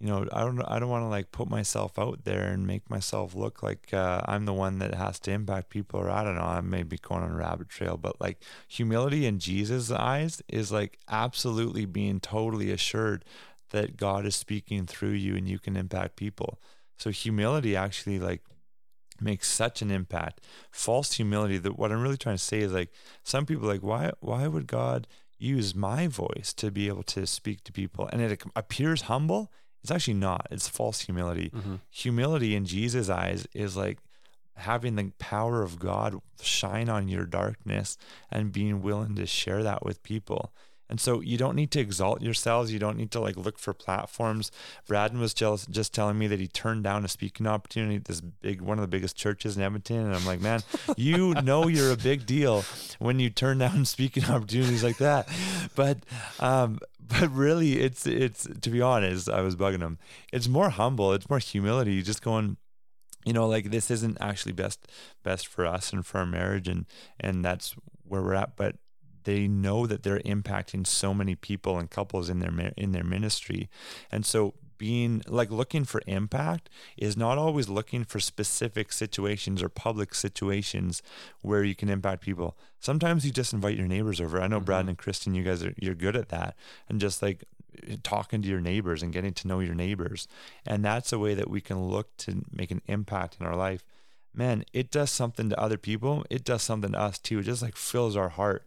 you 0.00 0.06
know, 0.06 0.26
I 0.32 0.40
don't, 0.40 0.62
I 0.62 0.78
don't 0.78 0.88
want 0.88 1.04
to 1.04 1.08
like 1.08 1.30
put 1.30 1.50
myself 1.50 1.98
out 1.98 2.24
there 2.24 2.48
and 2.48 2.66
make 2.66 2.88
myself 2.88 3.34
look 3.34 3.62
like 3.62 3.92
uh, 3.92 4.22
I'm 4.24 4.46
the 4.46 4.54
one 4.54 4.78
that 4.78 4.94
has 4.94 5.18
to 5.20 5.30
impact 5.30 5.68
people, 5.68 6.00
or 6.00 6.10
I 6.10 6.24
don't 6.24 6.36
know, 6.36 6.42
I 6.42 6.62
may 6.62 6.82
be 6.82 6.96
going 6.96 7.22
on 7.22 7.32
a 7.32 7.36
rabbit 7.36 7.68
trail, 7.68 7.98
but 7.98 8.18
like 8.18 8.42
humility 8.66 9.26
in 9.26 9.38
Jesus' 9.38 9.90
eyes 9.90 10.42
is 10.48 10.72
like 10.72 10.98
absolutely 11.10 11.84
being 11.84 12.18
totally 12.18 12.70
assured 12.70 13.26
that 13.70 13.98
God 13.98 14.24
is 14.24 14.34
speaking 14.34 14.86
through 14.86 15.10
you 15.10 15.36
and 15.36 15.46
you 15.46 15.58
can 15.58 15.76
impact 15.76 16.16
people. 16.16 16.58
So 16.96 17.10
humility 17.10 17.76
actually 17.76 18.18
like 18.18 18.40
makes 19.20 19.48
such 19.48 19.82
an 19.82 19.90
impact. 19.90 20.40
False 20.70 21.12
humility 21.12 21.58
that 21.58 21.78
what 21.78 21.92
I'm 21.92 22.00
really 22.00 22.16
trying 22.16 22.36
to 22.36 22.42
say 22.42 22.60
is 22.60 22.72
like 22.72 22.90
some 23.22 23.44
people 23.44 23.68
like 23.68 23.82
why 23.82 24.12
why 24.20 24.48
would 24.48 24.66
God 24.66 25.06
use 25.38 25.74
my 25.74 26.06
voice 26.06 26.54
to 26.54 26.70
be 26.70 26.88
able 26.88 27.02
to 27.02 27.26
speak 27.26 27.64
to 27.64 27.72
people 27.72 28.08
and 28.12 28.22
it 28.22 28.42
appears 28.56 29.02
humble 29.02 29.52
it's 29.82 29.90
actually 29.90 30.14
not. 30.14 30.46
It's 30.50 30.68
false 30.68 31.00
humility. 31.00 31.50
Mm-hmm. 31.50 31.76
humility 31.90 32.54
in 32.54 32.64
jesus 32.64 33.08
eyes 33.08 33.46
is 33.54 33.76
like 33.76 33.98
having 34.56 34.96
the 34.96 35.10
power 35.18 35.62
of 35.62 35.78
god 35.78 36.16
shine 36.42 36.88
on 36.88 37.08
your 37.08 37.24
darkness 37.24 37.96
and 38.30 38.52
being 38.52 38.82
willing 38.82 39.14
to 39.16 39.24
share 39.26 39.62
that 39.62 39.84
with 39.84 40.02
people 40.02 40.52
and 40.90 41.00
so 41.00 41.20
you 41.20 41.38
don't 41.38 41.54
need 41.54 41.70
to 41.70 41.80
exalt 41.80 42.20
yourselves. 42.20 42.72
You 42.72 42.80
don't 42.80 42.96
need 42.96 43.12
to 43.12 43.20
like 43.20 43.36
look 43.36 43.60
for 43.60 43.72
platforms. 43.72 44.50
Braden 44.88 45.20
was 45.20 45.32
just, 45.32 45.70
just 45.70 45.94
telling 45.94 46.18
me 46.18 46.26
that 46.26 46.40
he 46.40 46.48
turned 46.48 46.82
down 46.82 47.04
a 47.04 47.08
speaking 47.08 47.46
opportunity 47.46 47.94
at 47.94 48.06
this 48.06 48.20
big, 48.20 48.60
one 48.60 48.76
of 48.76 48.82
the 48.82 48.88
biggest 48.88 49.16
churches 49.16 49.56
in 49.56 49.62
Edmonton. 49.62 50.04
And 50.04 50.14
I'm 50.14 50.26
like, 50.26 50.40
man, 50.40 50.64
you 50.96 51.34
know, 51.34 51.68
you're 51.68 51.92
a 51.92 51.96
big 51.96 52.26
deal 52.26 52.64
when 52.98 53.20
you 53.20 53.30
turn 53.30 53.58
down 53.58 53.84
speaking 53.84 54.24
opportunities 54.24 54.82
like 54.82 54.96
that. 54.96 55.28
But, 55.76 55.98
um, 56.40 56.80
but 57.00 57.30
really 57.30 57.78
it's, 57.78 58.04
it's, 58.04 58.48
to 58.60 58.68
be 58.68 58.82
honest, 58.82 59.30
I 59.30 59.42
was 59.42 59.54
bugging 59.54 59.82
him. 59.82 59.96
It's 60.32 60.48
more 60.48 60.70
humble. 60.70 61.12
It's 61.12 61.30
more 61.30 61.38
humility. 61.38 61.92
You 61.92 62.02
just 62.02 62.22
going, 62.22 62.56
you 63.24 63.32
know, 63.32 63.46
like 63.46 63.70
this 63.70 63.92
isn't 63.92 64.18
actually 64.20 64.52
best, 64.52 64.88
best 65.22 65.46
for 65.46 65.64
us 65.64 65.92
and 65.92 66.04
for 66.04 66.18
our 66.18 66.26
marriage. 66.26 66.66
And, 66.66 66.86
and 67.20 67.44
that's 67.44 67.76
where 68.02 68.22
we're 68.22 68.34
at. 68.34 68.56
But 68.56 68.74
they 69.24 69.46
know 69.48 69.86
that 69.86 70.02
they're 70.02 70.20
impacting 70.20 70.86
so 70.86 71.12
many 71.14 71.34
people 71.34 71.78
and 71.78 71.90
couples 71.90 72.28
in 72.28 72.38
their 72.38 72.72
in 72.76 72.92
their 72.92 73.04
ministry 73.04 73.68
and 74.10 74.24
so 74.24 74.54
being 74.80 75.22
like 75.28 75.50
looking 75.50 75.84
for 75.84 76.00
impact 76.06 76.70
is 76.96 77.14
not 77.14 77.36
always 77.36 77.68
looking 77.68 78.02
for 78.02 78.18
specific 78.18 78.92
situations 78.92 79.62
or 79.62 79.68
public 79.68 80.14
situations 80.14 81.02
where 81.42 81.62
you 81.62 81.74
can 81.74 81.90
impact 81.90 82.22
people. 82.22 82.56
Sometimes 82.80 83.26
you 83.26 83.30
just 83.30 83.52
invite 83.52 83.76
your 83.76 83.86
neighbors 83.86 84.22
over. 84.22 84.40
I 84.40 84.46
know 84.48 84.56
mm-hmm. 84.56 84.64
Brad 84.64 84.88
and 84.88 84.96
Kristen, 84.96 85.34
you 85.34 85.42
guys 85.42 85.62
are 85.62 85.74
you're 85.76 85.94
good 85.94 86.16
at 86.16 86.30
that, 86.30 86.56
and 86.88 86.98
just 86.98 87.20
like 87.20 87.44
talking 88.02 88.40
to 88.40 88.48
your 88.48 88.62
neighbors 88.62 89.02
and 89.02 89.12
getting 89.12 89.34
to 89.34 89.48
know 89.48 89.60
your 89.60 89.74
neighbors, 89.74 90.26
and 90.64 90.82
that's 90.82 91.12
a 91.12 91.18
way 91.18 91.34
that 91.34 91.50
we 91.50 91.60
can 91.60 91.86
look 91.86 92.16
to 92.16 92.42
make 92.50 92.70
an 92.70 92.80
impact 92.86 93.36
in 93.38 93.44
our 93.44 93.56
life. 93.56 93.84
Man, 94.32 94.64
it 94.72 94.90
does 94.90 95.10
something 95.10 95.50
to 95.50 95.60
other 95.60 95.76
people. 95.76 96.24
It 96.30 96.42
does 96.42 96.62
something 96.62 96.92
to 96.92 96.98
us 96.98 97.18
too. 97.18 97.40
It 97.40 97.42
just 97.42 97.60
like 97.60 97.76
fills 97.76 98.16
our 98.16 98.30
heart 98.30 98.64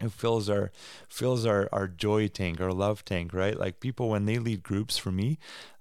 it 0.00 0.12
fills 0.12 0.48
our 0.48 0.70
fills 1.08 1.44
our, 1.46 1.68
our 1.72 1.88
joy 1.88 2.28
tank 2.28 2.60
our 2.60 2.72
love 2.72 3.04
tank 3.04 3.32
right? 3.32 3.58
Like 3.58 3.80
people 3.80 4.08
when 4.08 4.26
they 4.26 4.38
lead 4.38 4.62
groups 4.62 4.96
for 4.98 5.10
me 5.10 5.38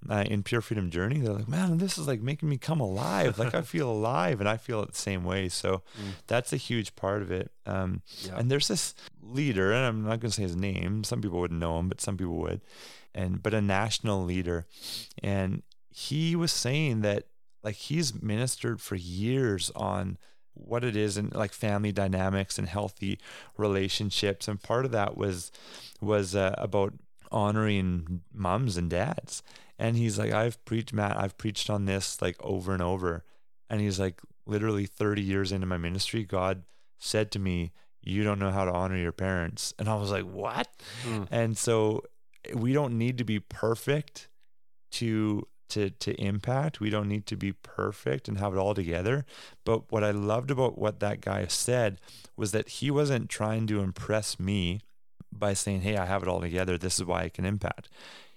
uh, 0.10 0.26
in 0.28 0.44
pure 0.44 0.62
freedom 0.62 0.90
journey 0.90 1.20
they're 1.20 1.34
like 1.34 1.48
man 1.48 1.78
this 1.78 1.98
is 1.98 2.08
like 2.08 2.22
making 2.22 2.50
me 2.50 2.58
come 2.58 2.80
alive. 2.80 3.38
Like 3.40 3.56
i 3.56 3.62
feel 3.76 3.90
alive 3.90 4.40
and 4.40 4.50
i 4.50 4.58
feel 4.58 4.82
it 4.84 4.92
the 4.92 4.98
same 4.98 5.24
way. 5.24 5.50
So 5.50 5.84
mm. 6.00 6.12
that's 6.28 6.54
a 6.54 6.58
huge 6.58 6.96
part 6.96 7.22
of 7.22 7.32
it. 7.32 7.52
Um, 7.66 8.02
yeah. 8.22 8.38
and 8.38 8.50
there's 8.50 8.68
this 8.68 8.96
leader 9.22 9.72
and 9.72 9.86
i'm 9.86 10.02
not 10.02 10.20
going 10.20 10.32
to 10.32 10.32
say 10.32 10.42
his 10.42 10.56
name 10.56 11.04
some 11.04 11.22
people 11.22 11.40
wouldn't 11.40 11.60
know 11.60 11.78
him 11.78 11.88
but 11.88 12.02
some 12.02 12.18
people 12.18 12.38
would 12.38 12.62
and 13.14 13.42
but 13.42 13.54
a 13.54 13.62
national 13.62 14.24
leader. 14.24 14.66
And 15.22 15.64
he 15.90 16.36
was 16.36 16.52
saying 16.52 17.02
that 17.02 17.26
like 17.64 17.76
he's 17.76 18.22
ministered 18.22 18.82
for 18.82 18.96
years 18.96 19.72
on 19.76 20.18
what 20.60 20.84
it 20.84 20.96
is 20.96 21.18
and 21.18 21.34
like 21.34 21.54
family 21.54 21.92
dynamics 21.92 22.58
and 22.58 22.68
healthy 22.68 23.20
relationships. 23.58 24.48
And 24.48 24.62
part 24.62 24.86
of 24.86 24.92
that 24.92 25.18
was 25.18 25.52
was 26.02 26.36
uh, 26.36 26.56
about 26.58 26.94
honoring 27.32 28.22
moms 28.34 28.78
and 28.78 28.90
dads. 28.90 29.44
And 29.78 29.96
he's 29.96 30.20
like 30.20 30.34
i've 30.34 30.64
preached 30.66 30.94
matt 30.94 31.18
i've 31.18 31.38
preached 31.38 31.70
on 31.70 31.86
this 31.86 32.22
like 32.22 32.36
over 32.42 32.74
and 32.74 32.82
over. 32.82 33.24
And 33.70 33.82
he's 33.82 34.00
like 34.00 34.22
literally 34.46 34.86
30 34.86 35.22
years 35.22 35.52
into 35.52 35.68
my 35.68 35.78
ministry 35.78 36.24
god 36.24 36.64
said 36.98 37.32
to 37.32 37.40
me 37.40 37.72
you 38.02 38.24
don't 38.24 38.40
know 38.40 38.50
how 38.50 38.66
to 38.66 38.72
honor 38.72 38.98
your 38.98 39.12
parents 39.12 39.74
and 39.78 39.88
i 39.88 39.96
was 39.96 40.12
like 40.12 40.26
what? 40.26 40.68
Mm. 41.06 41.28
and 41.30 41.58
so 41.58 42.04
we 42.56 42.74
don't 42.74 42.98
need 42.98 43.18
to 43.20 43.24
be 43.24 43.40
perfect 43.40 44.28
to 44.92 45.48
to 45.70 45.90
to 45.92 46.14
impact. 46.22 46.80
We 46.80 46.90
don't 46.90 47.08
need 47.08 47.26
to 47.28 47.36
be 47.36 47.54
perfect 47.54 48.28
and 48.28 48.38
have 48.38 48.54
it 48.54 48.58
all 48.58 48.74
together. 48.74 49.26
But 49.66 49.92
what 49.92 50.04
I 50.04 50.12
loved 50.12 50.52
about 50.52 50.78
what 50.78 51.00
that 51.00 51.22
guy 51.22 51.48
said 51.48 52.00
was 52.36 52.52
that 52.52 52.70
he 52.70 52.92
wasn't 52.92 53.30
trying 53.30 53.68
to 53.68 53.82
impress 53.82 54.40
me 54.40 54.82
by 55.32 55.54
saying, 55.54 55.82
"Hey, 55.82 55.98
I 55.98 56.06
have 56.06 56.24
it 56.24 56.30
all 56.30 56.42
together. 56.42 56.78
This 56.78 56.98
is 56.98 57.06
why 57.06 57.24
I 57.24 57.30
can 57.30 57.46
impact." 57.46 57.90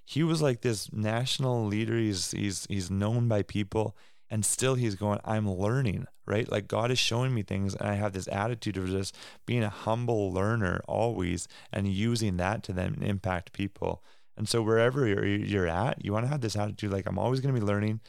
He 0.04 0.22
was 0.22 0.42
like 0.42 0.60
this 0.62 0.92
national 0.92 1.66
leader. 1.66 1.96
He's 1.96 2.32
he's 2.32 2.66
he's 2.68 2.90
known 2.90 3.28
by 3.28 3.42
people 3.42 3.96
and 4.32 4.46
still 4.46 4.74
he's 4.74 4.96
going 4.96 5.20
i'm 5.24 5.48
learning 5.48 6.06
right 6.26 6.50
like 6.50 6.66
god 6.66 6.90
is 6.90 6.98
showing 6.98 7.32
me 7.34 7.42
things 7.42 7.74
and 7.74 7.88
i 7.88 7.94
have 7.94 8.14
this 8.14 8.26
attitude 8.32 8.78
of 8.78 8.88
just 8.88 9.14
being 9.46 9.62
a 9.62 9.68
humble 9.68 10.32
learner 10.32 10.80
always 10.88 11.46
and 11.70 11.86
using 11.86 12.38
that 12.38 12.62
to 12.64 12.72
then 12.72 12.96
impact 13.02 13.52
people 13.52 14.02
and 14.36 14.48
so 14.48 14.62
wherever 14.62 15.06
you're, 15.06 15.66
at, 15.66 16.04
you 16.04 16.12
want 16.12 16.24
to 16.24 16.30
have 16.30 16.40
this 16.40 16.56
attitude 16.56 16.90
like 16.90 17.06
I'm 17.06 17.18
always 17.18 17.40
going 17.40 17.54
to 17.54 17.60
be 17.60 17.66
learning. 17.66 18.00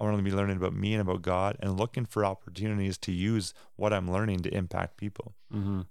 I 0.00 0.04
want 0.04 0.16
to 0.16 0.22
be 0.22 0.32
learning 0.32 0.56
about 0.56 0.74
me 0.74 0.94
and 0.94 1.00
about 1.00 1.22
God 1.22 1.56
and 1.60 1.78
looking 1.78 2.04
for 2.04 2.24
opportunities 2.24 2.98
to 2.98 3.12
use 3.12 3.54
what 3.76 3.92
I'm 3.92 4.10
learning 4.10 4.40
to 4.40 4.54
impact 4.54 4.96
people. 4.96 5.34
Mm-hmm. 5.54 5.82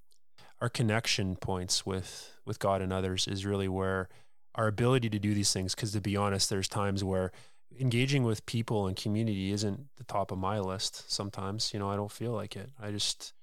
Our 0.59 0.69
connection 0.69 1.35
points 1.35 1.85
with 1.85 2.37
with 2.45 2.59
God 2.59 2.81
and 2.81 2.91
others 2.91 3.27
is 3.27 3.45
really 3.45 3.67
where 3.67 4.09
our 4.55 4.67
ability 4.67 5.09
to 5.09 5.19
do 5.19 5.33
these 5.33 5.53
things. 5.53 5.73
Because 5.73 5.93
to 5.93 6.01
be 6.01 6.15
honest, 6.15 6.49
there's 6.49 6.67
times 6.67 7.03
where 7.03 7.31
engaging 7.79 8.23
with 8.23 8.45
people 8.45 8.87
and 8.87 8.95
community 8.95 9.51
isn't 9.51 9.87
the 9.97 10.03
top 10.03 10.31
of 10.31 10.37
my 10.37 10.59
list. 10.59 11.11
Sometimes, 11.11 11.73
you 11.73 11.79
know, 11.79 11.89
I 11.89 11.95
don't 11.95 12.11
feel 12.11 12.31
like 12.31 12.55
it. 12.55 12.69
I 12.79 12.91
just 12.91 13.33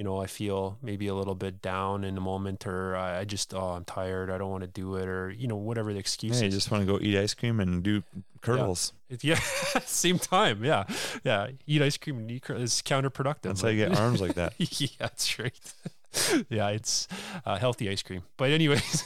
you 0.00 0.04
know, 0.04 0.16
I 0.16 0.28
feel 0.28 0.78
maybe 0.80 1.08
a 1.08 1.14
little 1.14 1.34
bit 1.34 1.60
down 1.60 2.04
in 2.04 2.14
the 2.14 2.22
moment, 2.22 2.66
or 2.66 2.96
I 2.96 3.26
just, 3.26 3.52
oh, 3.52 3.72
I'm 3.72 3.84
tired. 3.84 4.30
I 4.30 4.38
don't 4.38 4.50
want 4.50 4.62
to 4.62 4.66
do 4.66 4.94
it, 4.94 5.06
or 5.06 5.28
you 5.28 5.46
know, 5.46 5.56
whatever 5.56 5.92
the 5.92 5.98
excuse. 5.98 6.40
Yeah, 6.40 6.46
you 6.46 6.50
just 6.50 6.70
want 6.70 6.86
to 6.86 6.90
go 6.90 6.98
eat 6.98 7.18
ice 7.18 7.34
cream 7.34 7.60
and 7.60 7.82
do 7.82 8.02
curls. 8.40 8.94
Yeah, 9.10 9.18
yeah. 9.20 9.34
same 9.84 10.18
time. 10.18 10.64
Yeah, 10.64 10.84
yeah. 11.22 11.48
Eat 11.66 11.82
ice 11.82 11.98
cream 11.98 12.16
and 12.16 12.30
eat 12.30 12.44
curls 12.44 12.62
is 12.62 12.82
counterproductive. 12.82 13.42
That's 13.42 13.60
how 13.60 13.68
you 13.68 13.86
get 13.86 13.94
arms 13.94 14.22
like 14.22 14.32
that. 14.36 14.54
yeah, 14.56 14.88
that's 14.98 15.38
right. 15.38 15.74
yeah, 16.48 16.70
it's 16.70 17.06
uh, 17.44 17.58
healthy 17.58 17.90
ice 17.90 18.02
cream. 18.02 18.22
But 18.38 18.52
anyways, 18.52 19.04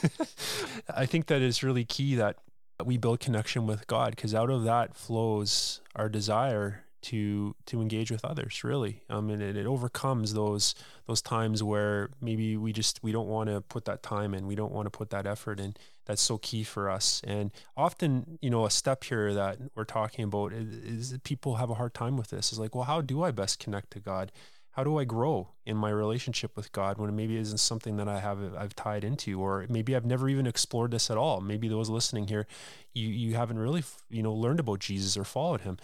I 0.95 1.05
think 1.05 1.25
that 1.25 1.41
is 1.41 1.61
really 1.61 1.83
key 1.83 2.15
that 2.15 2.37
we 2.85 2.97
build 2.97 3.19
connection 3.19 3.67
with 3.67 3.85
God 3.87 4.11
because 4.15 4.33
out 4.33 4.49
of 4.49 4.63
that 4.63 4.95
flows 4.95 5.81
our 5.93 6.07
desire 6.07 6.84
to 7.05 7.55
to 7.67 7.81
engage 7.81 8.11
with 8.11 8.25
others 8.25 8.63
really. 8.63 9.01
Um 9.09 9.29
and 9.29 9.41
it, 9.41 9.55
it 9.55 9.65
overcomes 9.65 10.33
those 10.33 10.75
those 11.07 11.21
times 11.21 11.61
where 11.61 12.09
maybe 12.21 12.57
we 12.57 12.73
just 12.73 13.01
we 13.03 13.11
don't 13.11 13.27
want 13.27 13.49
to 13.49 13.61
put 13.61 13.85
that 13.85 14.03
time 14.03 14.33
in 14.33 14.47
we 14.47 14.55
don't 14.55 14.71
want 14.71 14.85
to 14.85 14.89
put 14.89 15.09
that 15.11 15.25
effort 15.27 15.59
in. 15.59 15.75
That's 16.05 16.21
so 16.21 16.37
key 16.37 16.63
for 16.63 16.89
us. 16.89 17.21
And 17.23 17.51
often 17.75 18.37
you 18.41 18.49
know 18.49 18.65
a 18.65 18.71
step 18.71 19.03
here 19.03 19.33
that 19.33 19.57
we're 19.75 19.85
talking 19.85 20.25
about 20.25 20.53
is, 20.53 21.11
is 21.11 21.17
people 21.23 21.55
have 21.55 21.69
a 21.69 21.75
hard 21.75 21.93
time 21.93 22.17
with 22.17 22.29
this. 22.29 22.51
Is 22.51 22.59
like 22.59 22.75
well 22.75 22.85
how 22.85 23.01
do 23.01 23.23
i 23.23 23.31
best 23.31 23.59
connect 23.59 23.91
to 23.91 23.99
god? 23.99 24.31
How 24.75 24.83
do 24.83 24.99
I 24.99 25.05
grow 25.05 25.51
in 25.65 25.77
my 25.77 25.89
relationship 25.89 26.57
with 26.57 26.73
God 26.73 26.97
when 26.97 27.15
maybe 27.15 27.37
it 27.37 27.41
isn't 27.43 27.59
something 27.59 27.95
that 27.95 28.09
I 28.09 28.19
have 28.19 28.39
I've 28.57 28.75
tied 28.75 29.05
into, 29.05 29.39
or 29.39 29.65
maybe 29.69 29.95
I've 29.95 30.05
never 30.05 30.27
even 30.27 30.45
explored 30.45 30.91
this 30.91 31.09
at 31.09 31.15
all. 31.15 31.39
Maybe 31.39 31.69
those 31.69 31.89
listening 31.89 32.27
here, 32.27 32.45
you 32.93 33.07
you 33.07 33.35
haven't 33.35 33.57
really 33.57 33.85
you 34.09 34.21
know 34.21 34.33
learned 34.33 34.59
about 34.59 34.79
Jesus 34.79 35.15
or 35.15 35.23
followed 35.23 35.61
Him. 35.61 35.77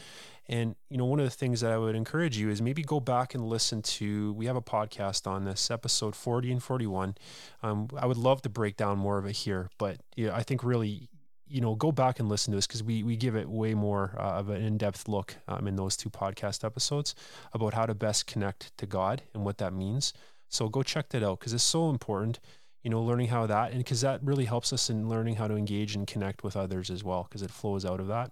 And 0.47 0.75
you 0.89 0.97
know, 0.97 1.06
one 1.06 1.19
of 1.19 1.25
the 1.25 1.32
things 1.32 1.62
that 1.62 1.71
I 1.71 1.77
would 1.77 1.95
encourage 1.95 2.38
you 2.38 2.49
is 2.49 2.62
maybe 2.62 2.82
go 2.82 2.99
back 2.99 3.34
and 3.36 3.45
listen 3.45 3.82
to. 3.84 4.34
We 4.34 4.47
have 4.47 4.56
a 4.56 4.62
podcast 4.62 5.27
on 5.27 5.45
this, 5.45 5.71
episode 5.71 6.15
forty 6.15 6.51
and 6.51 6.62
forty-one. 6.62 7.15
Um, 7.63 7.88
I 7.97 8.06
would 8.06 8.17
love 8.17 8.41
to 8.43 8.49
break 8.49 8.75
down 8.75 8.97
more 8.97 9.17
of 9.17 9.25
it 9.25 9.36
here, 9.36 9.69
but 9.77 9.97
yeah, 10.15 10.36
I 10.36 10.43
think 10.43 10.63
really 10.63 11.10
you 11.51 11.60
know, 11.60 11.75
go 11.75 11.91
back 11.91 12.19
and 12.19 12.30
listen 12.30 12.51
to 12.51 12.58
this 12.58 12.65
because 12.65 12.82
we 12.82 13.04
we 13.04 13.17
give 13.17 13.36
it 13.36 13.49
way 13.49 13.73
more 13.73 14.15
uh, 14.17 14.39
of 14.39 14.49
an 14.49 14.62
in 14.62 14.77
depth 14.77 15.08
look 15.08 15.36
um, 15.49 15.67
in 15.67 15.75
those 15.75 15.97
two 15.97 16.10
podcast 16.10 16.63
episodes 16.63 17.13
about 17.51 17.73
how 17.73 17.86
to 17.86 17.93
best 17.93 18.25
connect 18.25 18.75
to 18.77 18.86
God 18.86 19.21
and 19.34 19.43
what 19.43 19.58
that 19.58 19.73
means. 19.73 20.13
So 20.47 20.69
go 20.69 20.82
check 20.82 21.10
that 21.10 21.23
out 21.23 21.39
because 21.39 21.54
it's 21.54 21.63
so 21.63 21.89
important. 21.89 22.39
You 22.84 22.89
know, 22.89 23.01
learning 23.04 23.27
how 23.27 23.45
that 23.47 23.71
and 23.71 23.80
because 23.80 24.01
that 24.01 24.23
really 24.23 24.45
helps 24.45 24.71
us 24.71 24.89
in 24.89 25.10
learning 25.10 25.36
how 25.36 25.47
to 25.47 25.56
engage 25.56 25.93
and 25.93 26.08
connect 26.08 26.43
with 26.43 26.56
others 26.56 26.89
as 26.89 27.04
well 27.04 27.23
because 27.23 27.41
it 27.41 27.51
flows 27.51 27.86
out 27.86 27.99
of 27.99 28.08
that. 28.08 28.32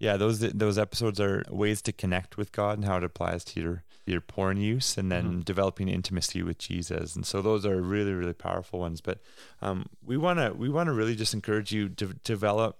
Yeah, 0.00 0.16
those 0.16 0.40
those 0.40 0.78
episodes 0.78 1.20
are 1.20 1.44
ways 1.50 1.82
to 1.82 1.92
connect 1.92 2.38
with 2.38 2.52
God 2.52 2.78
and 2.78 2.86
how 2.86 2.96
it 2.96 3.04
applies 3.04 3.44
to 3.44 3.60
your 3.60 3.84
your 4.06 4.22
porn 4.22 4.56
use, 4.56 4.96
and 4.96 5.12
then 5.12 5.24
mm-hmm. 5.24 5.40
developing 5.40 5.88
intimacy 5.88 6.42
with 6.42 6.56
Jesus. 6.56 7.14
And 7.14 7.26
so 7.26 7.42
those 7.42 7.66
are 7.66 7.80
really 7.82 8.14
really 8.14 8.32
powerful 8.32 8.80
ones. 8.80 9.02
But 9.02 9.20
um, 9.60 9.86
we 10.02 10.16
want 10.16 10.38
to 10.38 10.54
we 10.54 10.70
want 10.70 10.86
to 10.86 10.94
really 10.94 11.14
just 11.14 11.34
encourage 11.34 11.70
you 11.70 11.90
to 11.90 12.14
develop 12.24 12.78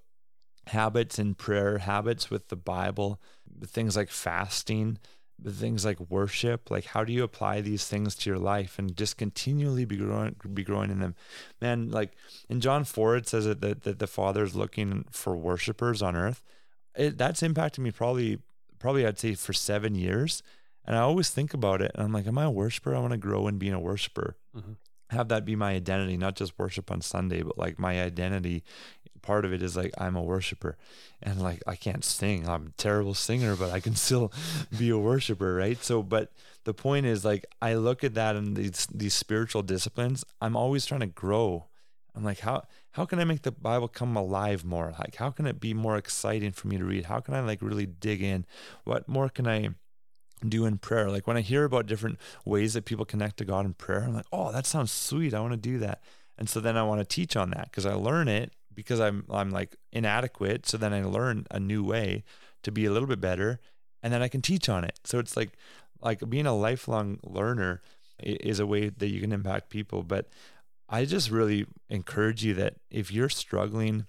habits 0.68 1.18
in 1.18 1.34
prayer, 1.34 1.76
habits 1.78 2.30
with 2.30 2.48
the 2.48 2.56
Bible, 2.56 3.20
things 3.66 3.96
like 3.96 4.10
fasting, 4.10 4.96
things 5.46 5.84
like 5.84 6.00
worship. 6.00 6.70
Like 6.70 6.86
how 6.86 7.04
do 7.04 7.12
you 7.12 7.22
apply 7.22 7.60
these 7.60 7.86
things 7.86 8.14
to 8.14 8.30
your 8.30 8.38
life 8.38 8.78
and 8.78 8.96
just 8.96 9.18
continually 9.18 9.84
be 9.84 9.98
growing 9.98 10.36
be 10.54 10.64
growing 10.64 10.90
in 10.90 11.00
them? 11.00 11.14
Man, 11.60 11.90
like 11.90 12.12
in 12.48 12.62
John 12.62 12.84
four 12.84 13.16
it 13.16 13.28
says 13.28 13.44
that 13.44 13.60
that, 13.60 13.82
that 13.82 13.98
the 13.98 14.06
Father 14.06 14.42
is 14.42 14.54
looking 14.54 15.04
for 15.10 15.36
worshipers 15.36 16.00
on 16.00 16.16
earth 16.16 16.42
it, 17.00 17.18
that's 17.18 17.42
impacted 17.42 17.82
me 17.82 17.90
probably 17.90 18.38
probably 18.78 19.06
I'd 19.06 19.18
say 19.18 19.34
for 19.34 19.52
seven 19.52 19.94
years. 19.94 20.42
And 20.84 20.96
I 20.96 21.00
always 21.00 21.30
think 21.30 21.54
about 21.54 21.82
it 21.82 21.92
and 21.94 22.04
I'm 22.04 22.12
like, 22.12 22.26
am 22.26 22.38
I 22.38 22.44
a 22.44 22.50
worshiper? 22.50 22.94
I 22.94 23.00
want 23.00 23.12
to 23.12 23.18
grow 23.18 23.46
in 23.48 23.58
being 23.58 23.74
a 23.74 23.80
worshiper. 23.80 24.36
Mm-hmm. 24.56 24.72
Have 25.10 25.28
that 25.28 25.44
be 25.44 25.56
my 25.56 25.72
identity, 25.74 26.16
not 26.16 26.36
just 26.36 26.58
worship 26.58 26.90
on 26.90 27.00
Sunday, 27.00 27.42
but 27.42 27.58
like 27.58 27.78
my 27.78 28.00
identity. 28.00 28.64
Part 29.22 29.44
of 29.44 29.52
it 29.52 29.62
is 29.62 29.76
like 29.76 29.92
I'm 29.98 30.16
a 30.16 30.22
worshiper. 30.22 30.76
And 31.22 31.40
like 31.42 31.62
I 31.66 31.76
can't 31.76 32.04
sing. 32.04 32.48
I'm 32.48 32.68
a 32.68 32.82
terrible 32.82 33.14
singer, 33.14 33.56
but 33.56 33.70
I 33.70 33.80
can 33.80 33.94
still 34.06 34.32
be 34.76 34.90
a 34.90 34.98
worshiper, 34.98 35.54
right? 35.54 35.82
So 35.82 36.02
but 36.02 36.32
the 36.64 36.74
point 36.74 37.06
is 37.06 37.24
like 37.24 37.46
I 37.60 37.74
look 37.74 38.04
at 38.04 38.14
that 38.14 38.36
and 38.36 38.56
these 38.56 38.86
these 38.92 39.14
spiritual 39.14 39.62
disciplines, 39.62 40.24
I'm 40.40 40.56
always 40.56 40.86
trying 40.86 41.00
to 41.00 41.06
grow 41.06 41.66
I'm 42.14 42.24
like, 42.24 42.40
how 42.40 42.64
how 42.92 43.04
can 43.04 43.18
I 43.18 43.24
make 43.24 43.42
the 43.42 43.52
Bible 43.52 43.88
come 43.88 44.16
alive 44.16 44.64
more? 44.64 44.94
Like, 44.98 45.16
how 45.16 45.30
can 45.30 45.46
it 45.46 45.60
be 45.60 45.74
more 45.74 45.96
exciting 45.96 46.52
for 46.52 46.68
me 46.68 46.76
to 46.78 46.84
read? 46.84 47.06
How 47.06 47.20
can 47.20 47.34
I 47.34 47.40
like 47.40 47.62
really 47.62 47.86
dig 47.86 48.22
in? 48.22 48.46
What 48.84 49.08
more 49.08 49.28
can 49.28 49.46
I 49.46 49.70
do 50.46 50.64
in 50.64 50.78
prayer? 50.78 51.10
Like 51.10 51.26
when 51.26 51.36
I 51.36 51.42
hear 51.42 51.64
about 51.64 51.86
different 51.86 52.18
ways 52.44 52.74
that 52.74 52.84
people 52.84 53.04
connect 53.04 53.36
to 53.38 53.44
God 53.44 53.66
in 53.66 53.74
prayer, 53.74 54.04
I'm 54.04 54.14
like, 54.14 54.26
oh, 54.32 54.52
that 54.52 54.66
sounds 54.66 54.90
sweet. 54.90 55.34
I 55.34 55.40
want 55.40 55.52
to 55.52 55.56
do 55.56 55.78
that. 55.78 56.02
And 56.38 56.48
so 56.48 56.60
then 56.60 56.76
I 56.76 56.82
want 56.82 57.00
to 57.00 57.04
teach 57.04 57.36
on 57.36 57.50
that 57.50 57.70
because 57.70 57.86
I 57.86 57.92
learn 57.92 58.28
it 58.28 58.52
because 58.74 59.00
I'm 59.00 59.24
I'm 59.30 59.50
like 59.50 59.76
inadequate. 59.92 60.66
So 60.66 60.76
then 60.76 60.92
I 60.92 61.04
learn 61.04 61.46
a 61.50 61.60
new 61.60 61.84
way 61.84 62.24
to 62.62 62.72
be 62.72 62.86
a 62.86 62.90
little 62.90 63.08
bit 63.08 63.20
better, 63.20 63.60
and 64.02 64.12
then 64.12 64.22
I 64.22 64.28
can 64.28 64.42
teach 64.42 64.68
on 64.68 64.84
it. 64.84 64.98
So 65.04 65.18
it's 65.18 65.36
like 65.36 65.50
like 66.00 66.28
being 66.28 66.46
a 66.46 66.56
lifelong 66.56 67.18
learner 67.22 67.82
is 68.22 68.60
a 68.60 68.66
way 68.66 68.88
that 68.88 69.08
you 69.08 69.20
can 69.20 69.32
impact 69.32 69.70
people. 69.70 70.02
But 70.02 70.28
I 70.90 71.04
just 71.04 71.30
really 71.30 71.66
encourage 71.88 72.44
you 72.44 72.52
that 72.54 72.74
if 72.90 73.12
you're 73.12 73.28
struggling 73.28 74.06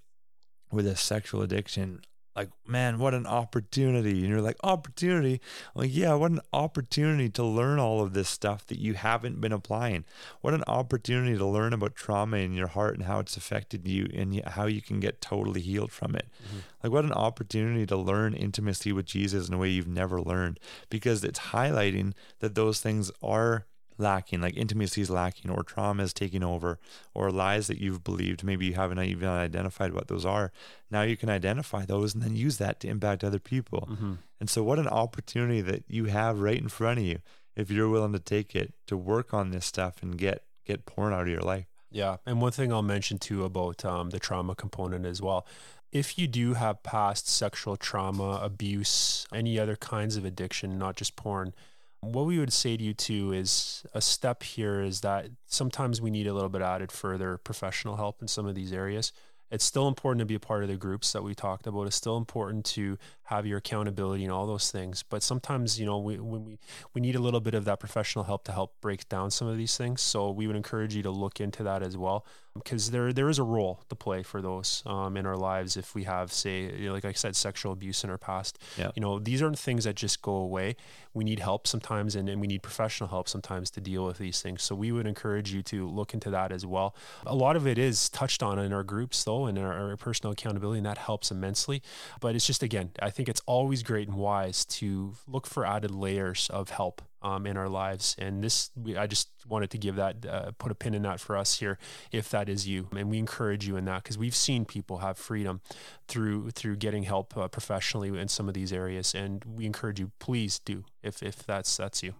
with 0.72 0.88
a 0.88 0.96
sexual 0.96 1.44
addiction, 1.44 2.02
like, 2.36 2.50
man, 2.65 2.98
what 2.98 3.13
an 3.13 3.28
opportunity. 3.28 4.22
And 4.22 4.30
you're 4.30 4.41
like, 4.41 4.56
opportunity? 4.63 5.41
I'm 5.76 5.82
like, 5.82 5.94
yeah, 5.94 6.13
what 6.13 6.32
an 6.32 6.39
opportunity 6.54 7.30
to 7.30 7.44
learn 7.44 7.78
all 7.78 8.02
of 8.02 8.13
this 8.13 8.30
stuff 8.30 8.65
that 8.67 8.80
you 8.80 8.94
haven't 8.94 9.41
been 9.41 9.52
applying. 9.52 10.06
What 10.39 10.54
an 10.54 10.63
opportunity 10.65 11.38
to 11.38 11.46
learn 11.46 11.74
about 11.74 11.94
trauma 11.94 12.38
in 12.38 12.54
your 12.54 12.67
heart 12.67 12.96
and 12.96 13.04
how 13.04 13.20
it's 13.20 13.36
affected 13.36 13.86
you 13.86 14.08
and 14.13 14.41
how 14.46 14.65
you 14.65 14.82
can 14.82 15.02
get 15.02 15.22
totally 15.22 15.62
healed 15.62 15.91
from 15.91 16.15
it. 16.15 16.30
Mm-hmm. 16.48 16.60
Like, 16.84 16.94
what 16.94 17.06
an 17.06 17.12
opportunity 17.12 17.86
to 17.86 17.98
learn 17.98 18.34
intimacy 18.34 18.94
with 18.94 19.06
Jesus 19.06 19.50
in 19.50 19.54
a 19.54 19.58
way 19.58 19.70
you've 19.70 19.88
never 19.88 20.22
learned 20.22 20.60
because 20.89 21.26
it's 21.26 21.39
highlighting 21.39 22.13
that 22.39 22.56
those 22.56 22.80
things 22.80 23.12
are 23.22 23.65
lacking, 23.97 24.41
like 24.41 24.58
intimacy 24.58 25.01
is 25.01 25.10
lacking, 25.10 25.51
or 25.51 25.63
trauma 25.63 26.04
is 26.04 26.13
taking 26.13 26.43
over, 26.43 26.80
or 27.13 27.32
lies 27.32 27.67
that 27.67 27.80
you've 27.80 28.04
believed, 28.04 28.43
maybe 28.43 28.65
you 28.65 28.73
haven't 28.73 28.99
even 28.99 29.30
identified 29.30 29.93
what 29.93 30.08
those 30.08 30.25
are. 30.25 30.51
Now 30.89 31.01
you 31.04 31.17
can 31.17 31.30
identify 31.30 31.86
those 31.86 32.13
and 32.13 32.23
then 32.23 32.36
use 32.36 32.58
that 32.58 32.80
to 32.82 32.88
impact 32.88 33.23
other 33.23 33.39
people. 33.39 33.88
Mm-hmm. 33.91 34.13
And 34.39 34.49
so, 34.49 34.63
what 34.63 34.80
an 34.80 34.88
opportunity 34.88 35.62
that 35.62 35.84
you 35.88 36.06
have 36.06 36.39
right 36.39 36.58
in 36.58 36.69
front 36.69 36.99
of 36.99 37.06
you 37.06 37.19
if 37.56 37.69
you're 37.69 37.89
willing 37.89 38.13
to 38.13 38.19
take 38.19 38.56
it 38.56 38.73
to 38.88 38.97
work 38.97 39.34
on 39.34 39.51
this 39.51 39.65
stuff 39.65 40.01
and 40.01 40.17
get 40.17 40.43
get 40.65 40.86
porn 40.86 41.13
out 41.13 41.21
of 41.21 41.27
your 41.27 41.41
life. 41.41 41.65
Yeah, 41.91 42.17
and 42.25 42.41
one 42.41 42.54
thing 42.54 42.71
I'll 42.71 42.82
mention 42.82 43.17
too 43.17 43.43
about 43.43 43.84
um, 43.84 44.12
the 44.12 44.19
trauma 44.19 44.56
component 44.56 45.06
as 45.06 45.21
well. 45.21 45.45
If 45.91 46.17
you 46.17 46.25
do 46.25 46.54
have 46.54 46.84
past 46.84 47.27
sexual 47.27 47.75
trauma, 47.75 48.39
abuse, 48.41 49.27
any 49.34 49.60
other 49.60 49.75
kinds 49.75 50.15
of 50.15 50.23
addiction, 50.23 50.77
not 50.77 50.95
just 50.95 51.17
porn, 51.17 51.54
what 52.01 52.25
we 52.25 52.39
would 52.39 52.51
say 52.51 52.75
to 52.75 52.83
you 52.83 52.93
too 52.93 53.31
is 53.31 53.85
a 53.93 54.01
step 54.01 54.43
here 54.43 54.81
is 54.81 55.01
that 55.01 55.27
sometimes 55.45 56.01
we 56.01 56.09
need 56.09 56.27
a 56.27 56.33
little 56.33 56.49
bit 56.49 56.61
added 56.61 56.91
further 56.91 57.37
professional 57.37 57.95
help 57.95 58.21
in 58.21 58.27
some 58.27 58.47
of 58.47 58.55
these 58.55 58.73
areas 58.73 59.11
it's 59.51 59.65
still 59.65 59.87
important 59.89 60.19
to 60.19 60.25
be 60.25 60.35
a 60.35 60.39
part 60.39 60.63
of 60.63 60.69
the 60.69 60.77
groups 60.77 61.11
that 61.11 61.23
we 61.23 61.35
talked 61.35 61.67
about. 61.67 61.85
It's 61.85 61.95
still 61.95 62.15
important 62.15 62.65
to 62.67 62.97
have 63.32 63.48
your 63.48 63.60
accountability 63.60 64.24
and 64.24 64.32
all 64.32 64.46
those 64.46 64.70
things. 64.70 65.04
But 65.04 65.24
sometimes, 65.24 65.80
you 65.80 65.86
know, 65.86 65.98
we, 65.98 66.20
when 66.20 66.46
we, 66.46 66.60
we 66.94 67.00
need 67.00 67.15
a 67.15 67.20
little 67.20 67.39
bit 67.39 67.54
of 67.54 67.63
that 67.65 67.80
professional 67.80 68.26
help 68.26 68.44
to 68.44 68.52
help 68.52 68.80
break 68.82 69.08
down 69.08 69.32
some 69.32 69.48
of 69.48 69.58
these 69.58 69.78
things. 69.78 70.02
So 70.02 70.30
we 70.30 70.48
would 70.48 70.56
encourage 70.58 70.94
you 70.94 71.02
to 71.04 71.12
look 71.12 71.39
into 71.39 71.63
that 71.63 71.82
as 71.82 71.96
well, 71.96 72.26
because 72.54 72.91
there, 72.91 73.13
there 73.13 73.30
is 73.30 73.39
a 73.39 73.44
role 73.44 73.80
to 73.88 73.96
play 73.96 74.22
for 74.22 74.41
those 74.41 74.84
um, 74.86 75.15
in 75.15 75.26
our 75.26 75.38
lives. 75.38 75.78
If 75.78 75.96
we 75.96 76.04
have, 76.04 76.34
say, 76.34 76.63
you 76.63 76.88
know, 76.88 76.94
like 76.94 77.06
I 77.06 77.13
said, 77.13 77.36
sexual 77.38 77.72
abuse 77.72 78.04
in 78.04 78.10
our 78.10 78.17
past, 78.17 78.60
yeah. 78.78 78.91
you 78.96 79.02
know, 79.02 79.17
these 79.17 79.41
aren't 79.41 79.58
things 79.58 79.86
that 79.86 79.96
just 79.96 80.22
go 80.22 80.34
away. 80.34 80.76
We 81.13 81.24
need 81.24 81.39
help 81.39 81.67
sometimes, 81.67 82.15
and, 82.15 82.28
and 82.28 82.41
we 82.41 82.48
need 82.48 82.62
professional 82.62 83.10
help 83.10 83.30
sometimes 83.30 83.72
to 83.72 83.82
deal 83.82 84.06
with 84.06 84.17
these 84.17 84.41
things. 84.41 84.63
So 84.63 84.76
we 84.76 84.91
would 84.91 85.08
encourage 85.08 85.54
you 85.54 85.62
to 85.63 85.88
look 85.88 86.13
into 86.13 86.30
that 86.32 86.52
as 86.52 86.65
well. 86.65 86.96
A 87.26 87.36
lot 87.36 87.56
of 87.56 87.65
it 87.65 87.78
is 87.78 88.10
touched 88.10 88.44
on 88.44 88.60
in 88.60 88.74
our 88.74 88.84
groups, 88.84 89.24
though 89.24 89.46
and 89.46 89.58
our, 89.58 89.74
our, 89.74 89.98
personal 89.98 90.34
accountability, 90.34 90.80
and 90.80 90.86
that 90.86 90.98
helps 90.98 91.32
immensely. 91.32 91.82
But 92.20 92.36
it's 92.36 92.48
just, 92.48 92.63
again, 92.63 92.91
I 93.02 93.10
think 93.10 93.20
it's 93.29 93.41
always 93.45 93.84
great 93.84 94.07
and 94.07 94.17
wise 94.17 94.65
to 94.65 95.13
look 95.27 95.47
for 95.47 95.65
added 95.65 95.91
layers 95.91 96.49
of 96.49 96.69
help 96.69 97.01
um, 97.21 97.45
in 97.45 97.57
our 97.57 97.69
lives. 97.69 98.15
And 98.17 98.43
this, 98.43 98.71
we, 98.75 98.97
I 98.97 99.07
just 99.07 99.29
wanted 99.47 99.69
to 99.71 99.77
give 99.77 99.95
that, 99.95 100.25
uh, 100.25 100.51
put 100.57 100.71
a 100.71 100.75
pin 100.75 100.93
in 100.93 101.03
that 101.03 101.19
for 101.19 101.38
us 101.38 101.60
here, 101.60 101.77
if 102.12 102.29
that 102.29 102.49
is 102.49 102.67
you. 102.67 102.88
And 102.95 103.10
we 103.10 103.17
encourage 103.17 103.67
you 103.67 103.77
in 103.77 103.86
that 103.86 104.03
because 104.03 104.17
we've 104.17 104.36
seen 104.36 104.65
people 104.65 104.99
have 104.99 105.17
freedom 105.17 105.62
through 106.07 106.51
through 106.51 106.77
getting 106.77 107.03
help 107.03 107.38
uh, 107.38 107.47
professionally 107.47 108.10
in 108.19 108.27
some 108.27 108.47
of 108.47 108.53
these 108.53 108.73
areas. 108.73 109.13
And 109.13 109.43
we 109.45 109.65
encourage 109.65 109.99
you, 109.99 110.12
please 110.19 110.60
do 110.60 110.86
if 111.03 111.21
if 111.21 111.45
that's 111.45 111.77
that's 111.77 112.01
you. 112.03 112.15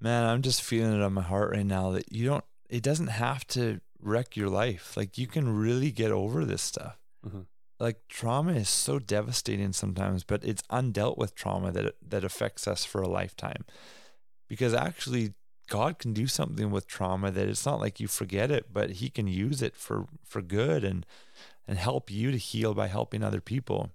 Man, 0.00 0.24
I'm 0.24 0.42
just 0.42 0.62
feeling 0.62 0.94
it 0.94 1.02
on 1.02 1.12
my 1.12 1.22
heart 1.22 1.50
right 1.50 1.66
now 1.66 1.90
that 1.92 2.12
you 2.12 2.26
don't. 2.26 2.44
It 2.70 2.82
doesn't 2.82 3.08
have 3.08 3.46
to 3.48 3.80
wreck 4.00 4.36
your 4.36 4.48
life. 4.48 4.96
Like 4.96 5.18
you 5.18 5.26
can 5.26 5.56
really 5.56 5.90
get 5.90 6.10
over 6.10 6.44
this 6.44 6.62
stuff. 6.62 6.98
Mm-hmm. 7.26 7.40
Like 7.80 8.08
trauma 8.08 8.52
is 8.52 8.68
so 8.68 8.98
devastating 8.98 9.72
sometimes, 9.72 10.24
but 10.24 10.44
it's 10.44 10.62
undealt 10.62 11.16
with 11.16 11.34
trauma 11.34 11.70
that 11.72 11.94
that 12.06 12.24
affects 12.24 12.66
us 12.66 12.84
for 12.84 13.00
a 13.00 13.08
lifetime. 13.08 13.64
Because 14.48 14.74
actually, 14.74 15.34
God 15.68 15.98
can 15.98 16.12
do 16.12 16.26
something 16.26 16.70
with 16.70 16.86
trauma 16.88 17.30
that 17.30 17.48
it's 17.48 17.66
not 17.66 17.80
like 17.80 18.00
you 18.00 18.08
forget 18.08 18.50
it, 18.50 18.72
but 18.72 18.92
He 18.92 19.10
can 19.10 19.28
use 19.28 19.62
it 19.62 19.76
for 19.76 20.06
for 20.24 20.42
good 20.42 20.84
and 20.84 21.06
and 21.68 21.78
help 21.78 22.10
you 22.10 22.32
to 22.32 22.38
heal 22.38 22.74
by 22.74 22.88
helping 22.88 23.22
other 23.22 23.40
people. 23.40 23.92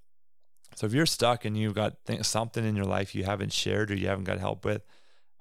So 0.76 0.86
if 0.86 0.93
you're 0.93 1.06
stuck 1.06 1.43
and 1.46 1.58
you've 1.58 1.76
got 1.76 2.06
th- 2.06 2.24
something 2.24 2.65
in 2.65 2.76
your 2.76 2.86
life 2.86 3.13
you 3.13 3.24
haven't 3.24 3.54
shared 3.54 3.91
or 3.91 3.96
you 3.96 4.08
haven't 4.08 4.24
got 4.24 4.39
help 4.39 4.65
with, 4.65 4.84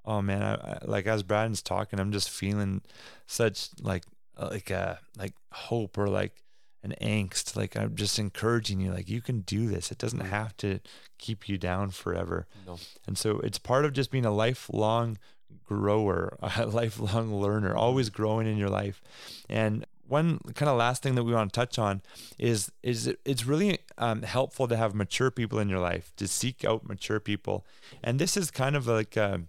oh 0.05 0.21
man, 0.21 0.41
I, 0.41 0.53
I, 0.53 0.79
like 0.83 1.07
as 1.07 1.23
Braden's 1.23 1.61
talking, 1.61 1.99
I'm 1.99 2.11
just 2.11 2.29
feeling 2.29 2.81
such 3.25 3.69
like 3.81 4.03
uh, 4.37 4.49
like 4.51 4.69
a 4.69 4.99
like 5.17 5.33
hope 5.51 5.97
or 5.97 6.07
like 6.07 6.42
an 6.83 6.93
angst. 7.01 7.55
Like 7.55 7.75
I'm 7.75 7.95
just 7.95 8.19
encouraging 8.19 8.79
you, 8.79 8.91
like 8.91 9.09
you 9.09 9.21
can 9.21 9.41
do 9.41 9.67
this. 9.67 9.91
It 9.91 9.97
doesn't 9.97 10.19
mm-hmm. 10.19 10.29
have 10.29 10.55
to 10.57 10.79
keep 11.17 11.47
you 11.47 11.57
down 11.57 11.91
forever. 11.91 12.47
No. 12.65 12.77
And 13.07 13.17
so 13.17 13.39
it's 13.39 13.57
part 13.57 13.85
of 13.85 13.93
just 13.93 14.11
being 14.11 14.25
a 14.25 14.31
lifelong 14.31 15.17
grower, 15.63 16.37
a 16.57 16.65
lifelong 16.65 17.33
learner, 17.33 17.75
always 17.75 18.09
mm-hmm. 18.09 18.21
growing 18.21 18.47
in 18.47 18.57
your 18.57 18.69
life. 18.69 19.01
And 19.49 19.85
one 20.07 20.39
kind 20.53 20.69
of 20.69 20.77
last 20.77 21.01
thing 21.01 21.15
that 21.15 21.23
we 21.23 21.33
want 21.33 21.51
to 21.51 21.59
touch 21.59 21.79
on 21.79 22.01
is 22.37 22.71
is 22.83 23.13
it's 23.23 23.45
really 23.45 23.79
um, 23.97 24.21
helpful 24.21 24.67
to 24.67 24.75
have 24.75 24.93
mature 24.93 25.31
people 25.31 25.59
in 25.59 25.69
your 25.69 25.79
life 25.79 26.11
to 26.17 26.27
seek 26.27 26.65
out 26.65 26.87
mature 26.87 27.19
people, 27.19 27.65
and 28.03 28.19
this 28.19 28.35
is 28.35 28.51
kind 28.51 28.75
of 28.75 28.85
like 28.85 29.15
a, 29.15 29.41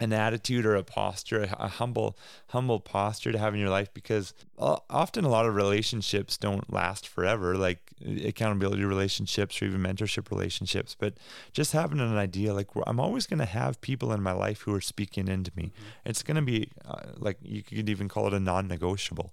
an 0.00 0.12
attitude 0.12 0.66
or 0.66 0.74
a 0.74 0.82
posture, 0.82 1.48
a 1.56 1.68
humble, 1.68 2.18
humble 2.48 2.80
posture 2.80 3.30
to 3.30 3.38
have 3.38 3.54
in 3.54 3.60
your 3.60 3.70
life 3.70 3.94
because 3.94 4.34
often 4.58 5.24
a 5.24 5.28
lot 5.28 5.46
of 5.46 5.54
relationships 5.54 6.36
don't 6.36 6.72
last 6.72 7.06
forever, 7.06 7.56
like 7.56 7.92
accountability 8.24 8.84
relationships 8.84 9.62
or 9.62 9.66
even 9.66 9.80
mentorship 9.80 10.30
relationships. 10.30 10.96
But 10.98 11.14
just 11.52 11.72
having 11.72 12.00
an 12.00 12.16
idea, 12.16 12.52
like 12.52 12.68
I'm 12.86 12.98
always 12.98 13.26
going 13.26 13.38
to 13.38 13.44
have 13.44 13.80
people 13.80 14.12
in 14.12 14.20
my 14.20 14.32
life 14.32 14.62
who 14.62 14.74
are 14.74 14.80
speaking 14.80 15.28
into 15.28 15.52
me. 15.54 15.66
Mm-hmm. 15.66 16.10
It's 16.10 16.24
going 16.24 16.36
to 16.36 16.42
be 16.42 16.70
uh, 16.84 17.02
like 17.16 17.38
you 17.40 17.62
could 17.62 17.88
even 17.88 18.08
call 18.08 18.26
it 18.26 18.34
a 18.34 18.40
non-negotiable. 18.40 19.32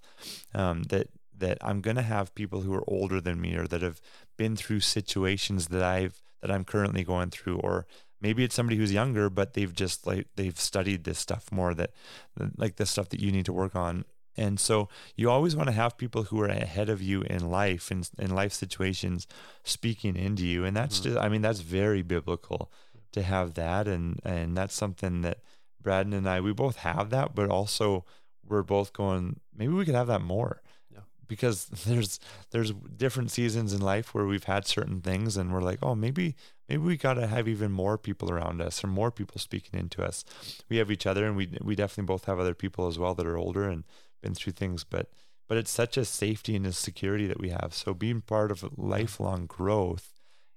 Um, 0.54 0.84
that 0.84 1.08
that 1.38 1.58
I'm 1.60 1.80
going 1.80 1.96
to 1.96 2.02
have 2.02 2.36
people 2.36 2.60
who 2.60 2.72
are 2.72 2.84
older 2.86 3.20
than 3.20 3.40
me 3.40 3.56
or 3.56 3.66
that 3.66 3.82
have 3.82 4.00
been 4.36 4.54
through 4.54 4.80
situations 4.80 5.68
that 5.68 5.82
I've 5.82 6.22
that 6.40 6.52
I'm 6.52 6.64
currently 6.64 7.02
going 7.04 7.30
through 7.30 7.58
or 7.58 7.86
maybe 8.22 8.44
it's 8.44 8.54
somebody 8.54 8.76
who's 8.76 8.92
younger 8.92 9.28
but 9.28 9.54
they've 9.54 9.74
just 9.74 10.06
like 10.06 10.26
they've 10.36 10.58
studied 10.58 11.04
this 11.04 11.18
stuff 11.18 11.50
more 11.50 11.74
that 11.74 11.90
like 12.56 12.76
the 12.76 12.86
stuff 12.86 13.08
that 13.10 13.20
you 13.20 13.32
need 13.32 13.44
to 13.46 13.52
work 13.52 13.74
on. 13.76 14.04
And 14.34 14.58
so 14.58 14.88
you 15.14 15.28
always 15.28 15.54
want 15.54 15.68
to 15.68 15.74
have 15.74 15.98
people 15.98 16.24
who 16.24 16.40
are 16.40 16.48
ahead 16.48 16.88
of 16.88 17.02
you 17.02 17.20
in 17.22 17.50
life 17.50 17.90
and 17.90 18.08
in, 18.18 18.26
in 18.26 18.34
life 18.34 18.54
situations 18.54 19.26
speaking 19.62 20.16
into 20.16 20.46
you. 20.46 20.64
And 20.64 20.74
that's 20.74 21.00
mm-hmm. 21.00 21.14
just 21.14 21.18
i 21.18 21.28
mean 21.28 21.42
that's 21.42 21.60
very 21.60 22.02
biblical 22.02 22.70
to 23.12 23.22
have 23.22 23.54
that. 23.54 23.88
And 23.88 24.20
and 24.24 24.56
that's 24.56 24.74
something 24.74 25.22
that 25.22 25.38
braden 25.82 26.12
and 26.12 26.28
i 26.28 26.40
we 26.40 26.52
both 26.52 26.76
have 26.76 27.10
that 27.10 27.34
but 27.34 27.50
also 27.50 28.04
we're 28.46 28.62
both 28.62 28.92
going 28.92 29.40
maybe 29.52 29.72
we 29.72 29.84
could 29.84 29.94
have 29.94 30.06
that 30.06 30.22
more. 30.22 30.62
Because 31.28 31.66
there's 31.86 32.20
there's 32.50 32.72
different 32.72 33.30
seasons 33.30 33.72
in 33.72 33.80
life 33.80 34.14
where 34.14 34.26
we've 34.26 34.44
had 34.44 34.66
certain 34.66 35.00
things 35.00 35.36
and 35.36 35.52
we're 35.52 35.60
like 35.60 35.80
oh 35.82 35.94
maybe 35.94 36.36
maybe 36.72 36.84
we 36.84 36.96
got 36.96 37.14
to 37.14 37.26
have 37.26 37.46
even 37.46 37.70
more 37.70 37.98
people 37.98 38.30
around 38.30 38.62
us 38.62 38.82
or 38.82 38.86
more 38.86 39.10
people 39.10 39.38
speaking 39.38 39.78
into 39.78 40.02
us. 40.02 40.24
We 40.70 40.78
have 40.78 40.90
each 40.90 41.06
other 41.06 41.26
and 41.26 41.36
we 41.36 41.50
we 41.60 41.74
definitely 41.74 42.06
both 42.06 42.24
have 42.24 42.40
other 42.40 42.54
people 42.54 42.86
as 42.86 42.98
well 42.98 43.14
that 43.14 43.26
are 43.26 43.36
older 43.36 43.68
and 43.68 43.84
been 44.22 44.34
through 44.34 44.54
things 44.54 44.82
but 44.82 45.10
but 45.48 45.58
it's 45.58 45.70
such 45.70 45.98
a 45.98 46.04
safety 46.06 46.56
and 46.56 46.64
a 46.64 46.72
security 46.72 47.26
that 47.26 47.38
we 47.38 47.50
have. 47.50 47.74
So 47.74 47.92
being 47.92 48.22
part 48.22 48.50
of 48.50 48.78
lifelong 48.78 49.44
growth 49.44 50.14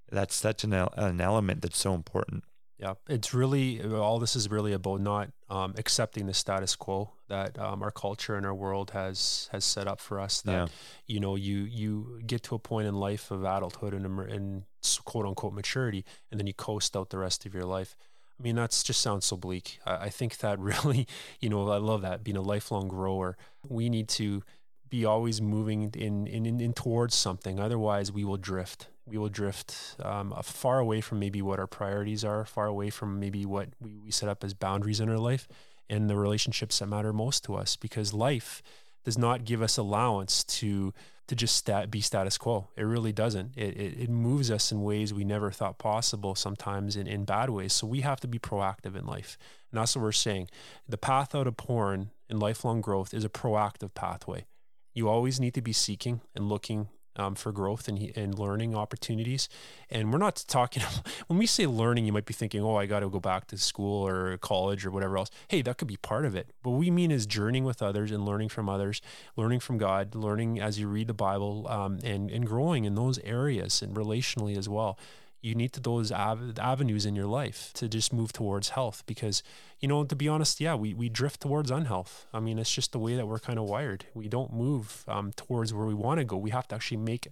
that's 0.09 0.35
such 0.35 0.63
an, 0.63 0.71
an 0.71 1.19
element 1.19 1.61
that's 1.61 1.77
so 1.77 1.93
important 1.93 2.45
yeah, 2.77 2.95
it's 3.07 3.33
really 3.33 3.81
all 3.81 4.19
this 4.19 4.35
is 4.35 4.49
really 4.49 4.73
about 4.73 4.99
not 4.99 5.29
um, 5.49 5.75
accepting 5.77 6.25
the 6.25 6.33
status 6.33 6.75
quo 6.75 7.11
that 7.29 7.57
um, 7.57 7.81
our 7.81 7.91
culture 7.91 8.35
and 8.35 8.45
our 8.45 8.53
world 8.53 8.91
has 8.91 9.47
has 9.53 9.63
set 9.63 9.87
up 9.87 10.01
for 10.01 10.19
us. 10.19 10.41
That 10.41 10.51
yeah. 10.51 10.67
you 11.07 11.19
know, 11.21 11.35
you 11.35 11.59
you 11.59 12.21
get 12.25 12.43
to 12.43 12.55
a 12.55 12.59
point 12.59 12.87
in 12.87 12.95
life 12.95 13.31
of 13.31 13.43
adulthood 13.43 13.93
and, 13.93 14.05
and 14.19 14.63
quote 15.05 15.25
unquote 15.25 15.53
maturity, 15.53 16.03
and 16.29 16.39
then 16.39 16.47
you 16.47 16.53
coast 16.53 16.97
out 16.97 17.11
the 17.11 17.17
rest 17.17 17.45
of 17.45 17.53
your 17.53 17.63
life. 17.63 17.95
I 18.37 18.43
mean, 18.43 18.57
that's 18.57 18.83
just 18.83 18.99
sounds 18.99 19.25
so 19.25 19.37
bleak. 19.37 19.79
I, 19.85 19.95
I 19.95 20.09
think 20.09 20.39
that 20.39 20.59
really, 20.71 21.07
you 21.39 21.49
know, 21.49 21.69
I 21.69 21.77
love 21.77 22.01
that 22.01 22.25
being 22.25 22.37
a 22.37 22.41
lifelong 22.41 22.89
grower. 22.89 23.37
We 23.67 23.89
need 23.89 24.09
to 24.09 24.43
be 24.89 25.05
always 25.05 25.41
moving 25.41 25.91
in, 25.95 26.27
in, 26.27 26.45
in, 26.45 26.59
in 26.59 26.73
towards 26.73 27.15
something. 27.15 27.59
Otherwise, 27.59 28.11
we 28.11 28.23
will 28.23 28.37
drift 28.37 28.87
we 29.07 29.17
will 29.17 29.29
drift 29.29 29.95
um, 30.01 30.33
far 30.43 30.79
away 30.79 31.01
from 31.01 31.19
maybe 31.19 31.41
what 31.41 31.59
our 31.59 31.67
priorities 31.67 32.23
are, 32.23 32.45
far 32.45 32.65
away 32.65 32.89
from 32.89 33.19
maybe 33.19 33.45
what 33.45 33.69
we, 33.79 33.97
we 33.97 34.11
set 34.11 34.29
up 34.29 34.43
as 34.43 34.53
boundaries 34.53 34.99
in 34.99 35.09
our 35.09 35.19
life 35.19 35.47
and 35.89 36.09
the 36.09 36.15
relationships 36.15 36.79
that 36.79 36.87
matter 36.87 37.13
most 37.13 37.43
to 37.43 37.55
us 37.55 37.75
because 37.75 38.13
life 38.13 38.63
does 39.03 39.17
not 39.17 39.45
give 39.45 39.61
us 39.61 39.77
allowance 39.77 40.43
to 40.43 40.93
to 41.27 41.35
just 41.35 41.55
stat, 41.55 41.89
be 41.89 42.01
status 42.01 42.37
quo. 42.37 42.67
It 42.75 42.83
really 42.83 43.11
doesn't. 43.11 43.53
It, 43.55 43.75
it, 43.75 43.99
it 44.01 44.09
moves 44.09 44.51
us 44.51 44.71
in 44.71 44.83
ways 44.83 45.13
we 45.13 45.23
never 45.23 45.49
thought 45.49 45.79
possible, 45.79 46.35
sometimes 46.35 46.95
in, 46.95 47.07
in 47.07 47.25
bad 47.25 47.49
ways. 47.49 47.73
So 47.73 47.87
we 47.87 48.01
have 48.01 48.19
to 48.19 48.27
be 48.27 48.37
proactive 48.37 48.95
in 48.95 49.05
life. 49.05 49.37
And 49.71 49.79
that's 49.79 49.95
what 49.95 50.03
we're 50.03 50.11
saying. 50.11 50.49
The 50.87 50.97
path 50.97 51.33
out 51.33 51.47
of 51.47 51.57
porn 51.57 52.11
and 52.29 52.39
lifelong 52.39 52.81
growth 52.81 53.11
is 53.13 53.25
a 53.25 53.29
proactive 53.29 53.95
pathway. 53.95 54.45
You 54.93 55.09
always 55.09 55.39
need 55.39 55.55
to 55.55 55.61
be 55.61 55.73
seeking 55.73 56.21
and 56.35 56.47
looking 56.47 56.89
um, 57.15 57.35
for 57.35 57.51
growth 57.51 57.87
and, 57.87 58.11
and 58.15 58.37
learning 58.37 58.75
opportunities. 58.75 59.49
And 59.89 60.11
we're 60.11 60.19
not 60.19 60.43
talking, 60.47 60.83
when 61.27 61.39
we 61.39 61.45
say 61.45 61.65
learning, 61.65 62.05
you 62.05 62.13
might 62.13 62.25
be 62.25 62.33
thinking, 62.33 62.61
oh, 62.61 62.75
I 62.75 62.85
got 62.85 63.01
to 63.01 63.09
go 63.09 63.19
back 63.19 63.47
to 63.47 63.57
school 63.57 64.05
or 64.07 64.37
college 64.37 64.85
or 64.85 64.91
whatever 64.91 65.17
else. 65.17 65.29
Hey, 65.47 65.61
that 65.61 65.77
could 65.77 65.87
be 65.87 65.97
part 65.97 66.25
of 66.25 66.35
it. 66.35 66.49
What 66.63 66.73
we 66.73 66.91
mean 66.91 67.11
is 67.11 67.25
journeying 67.25 67.63
with 67.63 67.81
others 67.81 68.11
and 68.11 68.25
learning 68.25 68.49
from 68.49 68.69
others, 68.69 69.01
learning 69.35 69.59
from 69.59 69.77
God, 69.77 70.15
learning 70.15 70.59
as 70.59 70.79
you 70.79 70.87
read 70.87 71.07
the 71.07 71.13
Bible 71.13 71.67
um, 71.69 71.99
and, 72.03 72.29
and 72.29 72.45
growing 72.45 72.85
in 72.85 72.95
those 72.95 73.19
areas 73.19 73.81
and 73.81 73.95
relationally 73.95 74.57
as 74.57 74.67
well 74.67 74.97
you 75.45 75.53
need 75.53 75.71
to 75.73 75.79
those 75.79 76.11
av- 76.11 76.57
avenues 76.57 77.05
in 77.05 77.15
your 77.15 77.27
life 77.27 77.71
to 77.75 77.87
just 77.87 78.11
move 78.11 78.33
towards 78.33 78.69
health 78.69 79.03
because 79.05 79.43
you 79.79 79.87
know 79.87 80.03
to 80.03 80.15
be 80.15 80.27
honest 80.27 80.59
yeah 80.59 80.73
we, 80.73 80.93
we 80.93 81.07
drift 81.07 81.41
towards 81.41 81.69
unhealth. 81.69 82.25
I 82.33 82.39
mean 82.39 82.57
it's 82.57 82.71
just 82.71 82.91
the 82.91 82.99
way 82.99 83.15
that 83.15 83.27
we're 83.27 83.39
kind 83.39 83.59
of 83.59 83.65
wired. 83.65 84.05
We 84.15 84.27
don't 84.27 84.51
move 84.51 85.05
um, 85.07 85.31
towards 85.33 85.71
where 85.73 85.85
we 85.85 85.93
want 85.93 86.19
to 86.19 86.25
go. 86.25 86.35
We 86.37 86.49
have 86.49 86.67
to 86.69 86.75
actually 86.75 86.97
make 86.97 87.27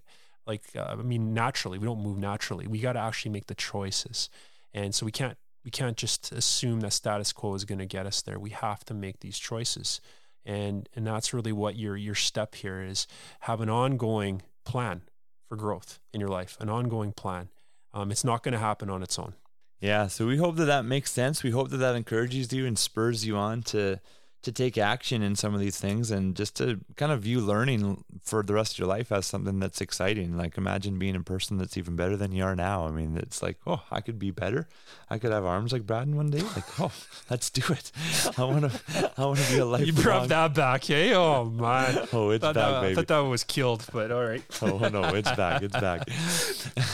like 0.46 0.64
uh, 0.76 0.84
i 0.84 0.96
mean 0.96 1.34
naturally. 1.34 1.80
We 1.80 1.88
don't 1.88 2.04
move 2.04 2.20
naturally. 2.20 2.68
We 2.68 2.80
got 2.80 2.94
to 2.94 3.00
actually 3.00 3.32
make 3.32 3.48
the 3.48 3.56
choices. 3.56 4.30
And 4.74 4.94
so 4.94 5.06
we 5.06 5.12
can't 5.12 5.38
we 5.66 5.72
can't 5.72 5.98
just 5.98 6.32
assume 6.32 6.82
that 6.82 6.94
status 6.94 7.34
quo 7.34 7.56
is 7.56 7.66
going 7.66 7.80
to 7.80 7.86
get 7.86 8.06
us 8.06 8.22
there. 8.22 8.38
We 8.38 8.52
have 8.52 8.84
to 8.86 8.94
make 8.94 9.22
these 9.22 9.40
choices. 9.40 10.02
And 10.46 10.88
and 10.96 11.08
that's 11.08 11.34
really 11.34 11.52
what 11.52 11.78
your 11.78 11.98
your 11.98 12.16
step 12.16 12.54
here 12.54 12.80
is. 12.82 13.08
Have 13.42 13.60
an 13.62 13.70
ongoing 13.70 14.44
plan 14.66 15.02
for 15.50 15.58
growth 15.58 16.00
in 16.14 16.20
your 16.20 16.30
life 16.30 16.58
an 16.60 16.70
ongoing 16.70 17.12
plan 17.12 17.50
um, 17.94 18.12
it's 18.12 18.24
not 18.24 18.44
going 18.44 18.54
to 18.54 18.60
happen 18.60 18.90
on 18.90 19.04
its 19.04 19.18
own. 19.20 19.34
Yeah, 19.80 20.08
so 20.08 20.26
we 20.26 20.38
hope 20.38 20.56
that 20.56 20.66
that 20.66 20.86
makes 20.86 21.12
sense. 21.12 21.44
We 21.44 21.52
hope 21.52 21.70
that 21.70 21.78
that 21.78 21.96
encourages 21.96 22.54
you 22.54 22.66
and 22.66 22.80
spurs 22.80 23.26
you 23.26 23.36
on 23.36 23.64
to 23.64 24.00
to 24.44 24.52
take 24.52 24.78
action 24.78 25.22
in 25.22 25.36
some 25.36 25.54
of 25.54 25.62
these 25.62 25.80
things 25.80 26.12
and 26.12 26.36
just 26.36 26.58
to 26.58 26.80
kind 26.98 27.12
of 27.12 27.22
view 27.22 27.40
learning 27.40 28.04
for 28.22 28.44
the 28.44 28.54
rest 28.54 28.74
of 28.74 28.80
your 28.80 28.88
life 28.88 29.12
as 29.12 29.26
something 29.26 29.60
that's 29.60 29.80
exciting. 29.80 30.38
Like 30.38 30.58
imagine 30.58 31.00
being 31.00 31.16
a 31.16 31.22
person 31.22 31.58
that's 31.58 31.78
even 31.78 31.96
better 31.96 32.18
than 32.18 32.34
you 32.34 32.44
are 32.44 32.56
now. 32.56 32.86
I 32.86 32.92
mean, 32.92 33.18
it's 33.18 33.42
like, 33.42 33.58
oh, 33.66 33.84
I 33.90 34.02
could 34.02 34.20
be 34.20 34.32
better. 34.32 34.68
I 35.10 35.18
could 35.18 35.32
have 35.32 35.46
arms 35.46 35.72
like 35.72 35.86
Braden 35.86 36.16
one 36.16 36.30
day. 36.30 36.42
Like, 36.42 36.80
oh, 36.80 36.92
let's 37.30 37.50
do 37.50 37.62
it. 37.72 37.92
I 38.38 38.44
want 38.44 38.70
to. 38.70 39.12
I 39.18 39.26
want 39.26 39.40
to 39.40 39.52
be 39.52 39.60
a 39.60 39.66
life. 39.66 39.84
You 39.94 39.94
brought 39.94 40.30
that 40.30 40.54
back, 40.54 40.86
hey? 40.86 41.14
Oh 41.14 41.46
man. 41.46 42.08
oh, 42.14 42.30
it's 42.30 42.42
back, 42.42 42.56
that, 42.56 42.82
baby. 42.82 42.92
I 42.92 42.96
thought 42.96 43.08
that 43.08 43.20
was 43.20 43.44
killed, 43.44 43.86
but 43.92 44.12
all 44.12 44.24
right. 44.24 44.44
oh 44.62 44.78
no, 44.78 45.04
it's 45.16 45.32
back. 45.32 45.62
It's 45.62 45.78
back. 45.78 46.08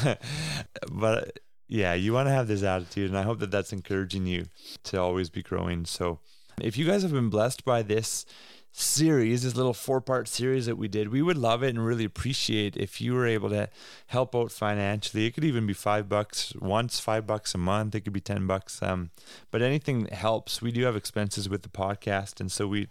but 0.92 1.40
yeah, 1.68 1.94
you 1.94 2.14
want 2.14 2.28
to 2.28 2.32
have 2.32 2.48
this 2.48 2.64
attitude, 2.64 3.10
and 3.10 3.18
I 3.18 3.22
hope 3.24 3.40
that 3.40 3.52
that's 3.52 3.72
encouraging 3.72 4.26
you 4.26 4.46
to 4.86 5.00
always 5.00 5.30
be 5.30 5.44
growing. 5.44 5.86
So 5.86 6.20
if 6.64 6.78
you 6.78 6.86
guys 6.86 7.04
have 7.04 7.12
been 7.12 7.30
blessed 7.30 7.66
by 7.66 7.82
this 7.82 8.26
series, 8.72 9.44
this 9.44 9.56
little 9.56 9.74
four 9.74 10.00
part 10.00 10.28
series 10.28 10.66
that 10.66 10.78
we 10.78 10.88
did, 10.88 11.10
we 11.10 11.22
would 11.22 11.38
love 11.38 11.64
it 11.64 11.70
and 11.70 11.86
really 11.86 12.06
appreciate 12.06 12.78
if 12.78 13.02
you 13.02 13.14
were 13.14 13.26
able 13.26 13.50
to 13.50 13.70
help 14.08 14.36
out 14.36 14.52
financially. 14.52 15.26
It 15.26 15.32
could 15.32 15.44
even 15.44 15.66
be 15.66 15.74
five 15.74 16.08
bucks 16.08 16.54
once, 16.60 17.00
five 17.00 17.26
bucks 17.26 17.56
a 17.56 17.58
month. 17.58 17.96
It 17.96 18.02
could 18.02 18.14
be 18.14 18.22
10 18.22 18.48
bucks. 18.48 18.82
Um, 18.82 19.10
but 19.52 19.62
anything 19.62 20.04
that 20.04 20.14
helps. 20.14 20.62
We 20.62 20.72
do 20.72 20.84
have 20.84 20.96
expenses 20.96 21.50
with 21.50 21.64
the 21.64 21.70
podcast. 21.70 22.40
And 22.40 22.52
so 22.52 22.68
we'd 22.68 22.90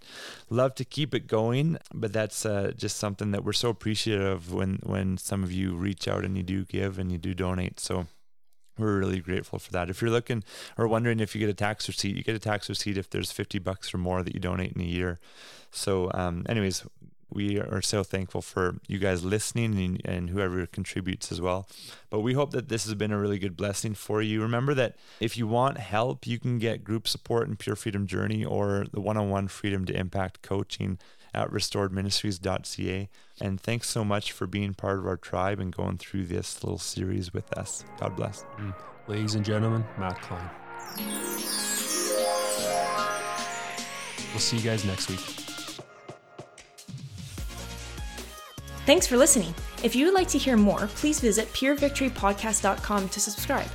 love 0.50 0.74
to 0.76 0.84
keep 0.84 1.14
it 1.14 1.26
going. 1.26 1.78
But 1.94 2.12
that's 2.12 2.44
uh, 2.44 2.72
just 2.76 2.96
something 2.96 3.30
that 3.30 3.44
we're 3.44 3.52
so 3.52 3.70
appreciative 3.70 4.26
of 4.26 4.52
when, 4.52 4.80
when 4.82 5.16
some 5.16 5.42
of 5.44 5.52
you 5.52 5.76
reach 5.76 6.08
out 6.08 6.24
and 6.24 6.36
you 6.36 6.42
do 6.42 6.64
give 6.64 6.98
and 6.98 7.12
you 7.12 7.18
do 7.18 7.34
donate. 7.34 7.80
So 7.80 8.06
we're 8.78 8.98
really 8.98 9.20
grateful 9.20 9.58
for 9.58 9.72
that. 9.72 9.90
If 9.90 10.00
you're 10.00 10.10
looking 10.10 10.44
or 10.76 10.88
wondering 10.88 11.20
if 11.20 11.34
you 11.34 11.40
get 11.40 11.50
a 11.50 11.54
tax 11.54 11.88
receipt, 11.88 12.16
you 12.16 12.22
get 12.22 12.34
a 12.34 12.40
tax 12.40 12.68
receipt 12.68 12.98
if 12.98 13.10
there's 13.10 13.32
50 13.32 13.58
bucks 13.58 13.92
or 13.92 13.98
more 13.98 14.22
that 14.22 14.34
you 14.34 14.40
donate 14.40 14.72
in 14.72 14.80
a 14.80 14.84
year. 14.84 15.18
So, 15.70 16.10
um, 16.14 16.46
anyways, 16.48 16.84
we 17.30 17.60
are 17.60 17.82
so 17.82 18.02
thankful 18.02 18.40
for 18.40 18.76
you 18.86 18.98
guys 18.98 19.24
listening 19.24 19.78
and, 19.78 20.00
and, 20.04 20.30
whoever 20.30 20.64
contributes 20.66 21.30
as 21.30 21.40
well. 21.40 21.68
But 22.10 22.20
we 22.20 22.32
hope 22.32 22.52
that 22.52 22.68
this 22.68 22.84
has 22.84 22.94
been 22.94 23.12
a 23.12 23.18
really 23.18 23.38
good 23.38 23.56
blessing 23.56 23.94
for 23.94 24.22
you. 24.22 24.40
Remember 24.40 24.74
that 24.74 24.96
if 25.20 25.36
you 25.36 25.46
want 25.46 25.78
help, 25.78 26.26
you 26.26 26.38
can 26.38 26.58
get 26.58 26.84
group 26.84 27.06
support 27.06 27.48
in 27.48 27.56
Pure 27.56 27.76
Freedom 27.76 28.06
Journey 28.06 28.44
or 28.44 28.86
the 28.92 29.00
one 29.00 29.16
on 29.16 29.28
one 29.28 29.48
Freedom 29.48 29.84
to 29.84 29.94
Impact 29.94 30.42
coaching 30.42 30.98
at 31.34 31.50
restoredministries.ca. 31.50 33.08
And 33.40 33.60
thanks 33.60 33.88
so 33.88 34.04
much 34.04 34.32
for 34.32 34.46
being 34.46 34.74
part 34.74 34.98
of 34.98 35.06
our 35.06 35.16
tribe 35.16 35.60
and 35.60 35.74
going 35.74 35.98
through 35.98 36.26
this 36.26 36.62
little 36.64 36.78
series 36.78 37.32
with 37.32 37.56
us. 37.56 37.84
God 38.00 38.16
bless. 38.16 38.44
Mm. 38.58 38.74
Ladies 39.06 39.34
and 39.34 39.44
gentlemen, 39.44 39.84
Matt 39.98 40.20
Klein. 40.20 40.50
We'll 44.32 44.40
see 44.40 44.56
you 44.56 44.62
guys 44.62 44.84
next 44.84 45.08
week. 45.08 45.20
Thanks 48.86 49.06
for 49.06 49.16
listening. 49.16 49.54
If 49.82 49.94
you 49.94 50.06
would 50.06 50.14
like 50.14 50.28
to 50.28 50.38
hear 50.38 50.56
more, 50.56 50.86
please 50.96 51.20
visit 51.20 51.52
purevictorypodcast.com 51.52 53.08
to 53.10 53.20
subscribe. 53.20 53.68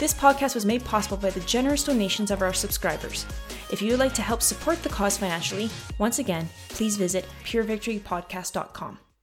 This 0.00 0.14
podcast 0.14 0.54
was 0.54 0.64
made 0.64 0.82
possible 0.82 1.18
by 1.18 1.28
the 1.28 1.40
generous 1.40 1.84
donations 1.84 2.30
of 2.30 2.40
our 2.40 2.54
subscribers. 2.54 3.26
If 3.70 3.82
you 3.82 3.90
would 3.90 4.00
like 4.00 4.14
to 4.14 4.22
help 4.22 4.40
support 4.40 4.82
the 4.82 4.88
cause 4.88 5.18
financially, 5.18 5.68
once 5.98 6.18
again, 6.18 6.48
please 6.70 6.96
visit 6.96 7.26
purevictorypodcast.com. 7.44 8.98